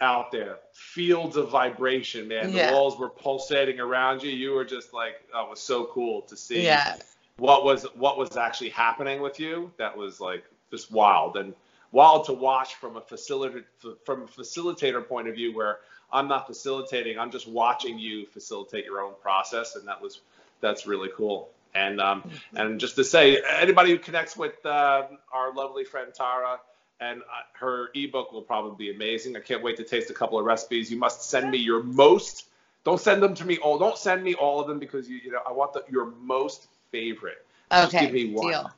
[0.00, 2.52] out there, fields of vibration, man.
[2.52, 2.70] Yeah.
[2.70, 4.30] The walls were pulsating around you.
[4.30, 6.64] You were just like, oh, it was so cool to see.
[6.64, 6.96] Yeah.
[7.38, 11.54] what was what was actually happening with you that was like just wild and
[11.90, 13.64] wild to watch from a facilitator
[14.04, 15.78] from a facilitator point of view where
[16.12, 20.20] I'm not facilitating I'm just watching you facilitate your own process and that was
[20.60, 22.22] that's really cool and um
[22.54, 25.02] and just to say anybody who connects with uh,
[25.32, 26.58] our lovely friend Tara
[27.00, 30.38] and uh, her ebook will probably be amazing I can't wait to taste a couple
[30.38, 32.46] of recipes you must send me your most
[32.84, 35.32] don't send them to me all don't send me all of them because you you
[35.32, 38.04] know I want the, your most favorite just Okay.
[38.04, 38.48] give me one.
[38.52, 38.70] Deal.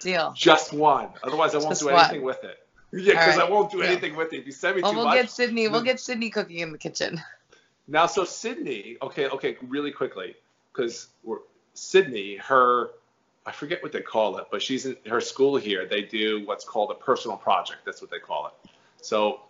[0.00, 0.32] Deal.
[0.34, 1.08] just one.
[1.22, 2.00] Otherwise, I won't Just do one.
[2.00, 2.58] anything with it.
[2.94, 3.86] Yeah, because right, I won't do deal.
[3.86, 4.40] anything with it.
[4.40, 5.14] If you send me Well, too we'll much.
[5.14, 5.66] get Sydney.
[5.68, 7.22] We'll get Sydney cooking in the kitchen.
[7.88, 10.34] Now, so Sydney, okay, okay, really quickly,
[10.72, 11.38] because we're
[11.74, 12.90] Sydney, her,
[13.46, 15.86] I forget what they call it, but she's in her school here.
[15.86, 17.80] They do what's called a personal project.
[17.84, 18.70] That's what they call it.
[19.00, 19.40] So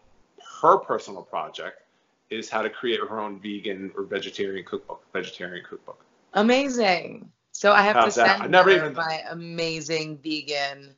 [0.62, 1.82] her personal project
[2.30, 5.04] is how to create her own vegan or vegetarian cookbook.
[5.12, 6.02] Vegetarian cookbook.
[6.32, 7.30] Amazing.
[7.52, 10.96] So I have How's to send never her even- my amazing vegan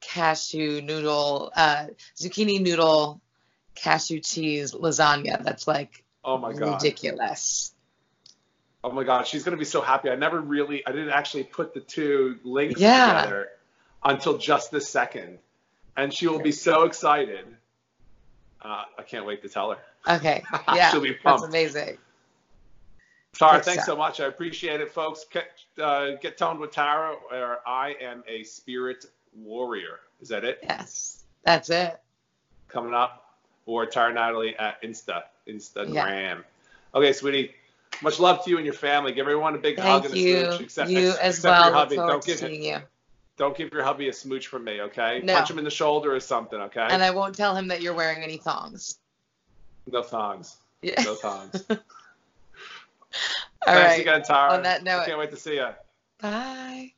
[0.00, 1.86] cashew noodle, uh,
[2.16, 3.20] zucchini noodle,
[3.74, 5.42] cashew cheese lasagna.
[5.44, 6.82] That's like Oh my god.
[6.82, 7.71] ridiculous.
[8.84, 10.10] Oh my god, she's gonna be so happy.
[10.10, 13.22] I never really, I didn't actually put the two links Yeah.
[13.22, 13.48] together
[14.04, 15.38] until just this second,
[15.96, 17.46] and she will be so excited.
[18.60, 19.78] Uh, I can't wait to tell her.
[20.16, 20.42] Okay.
[20.74, 20.90] Yeah.
[20.90, 21.42] She'll be pumped.
[21.42, 21.98] That's amazing.
[23.38, 23.94] Tara, Good thanks stuff.
[23.94, 24.20] so much.
[24.20, 25.24] I appreciate it, folks.
[25.30, 25.46] Get,
[25.82, 30.00] uh, get toned with Tara, or I am a spirit warrior.
[30.20, 30.58] Is that it?
[30.62, 31.24] Yes.
[31.44, 31.98] That's it.
[32.68, 36.44] Coming up, or Tara Natalie at Insta, Instagram.
[36.94, 37.54] Okay, sweetie.
[38.00, 39.12] Much love to you and your family.
[39.12, 40.46] Give everyone a big hug Thank and a you.
[40.46, 40.60] smooch.
[40.62, 41.64] Except, you ex- as except well.
[41.66, 41.96] Your hubby.
[41.96, 42.78] Don't give him, you.
[43.36, 45.20] Don't give your hubby a smooch from me, okay?
[45.22, 45.34] No.
[45.34, 46.86] Punch him in the shoulder or something, okay?
[46.90, 48.98] And I won't tell him that you're wearing any thongs.
[49.90, 50.56] no thongs.
[50.82, 51.00] Yeah.
[51.02, 51.64] No thongs.
[51.70, 51.76] All
[53.74, 54.00] Thanks right.
[54.00, 54.52] again, Tara.
[54.54, 55.68] On that note- I can't wait to see you.
[56.20, 56.92] Bye.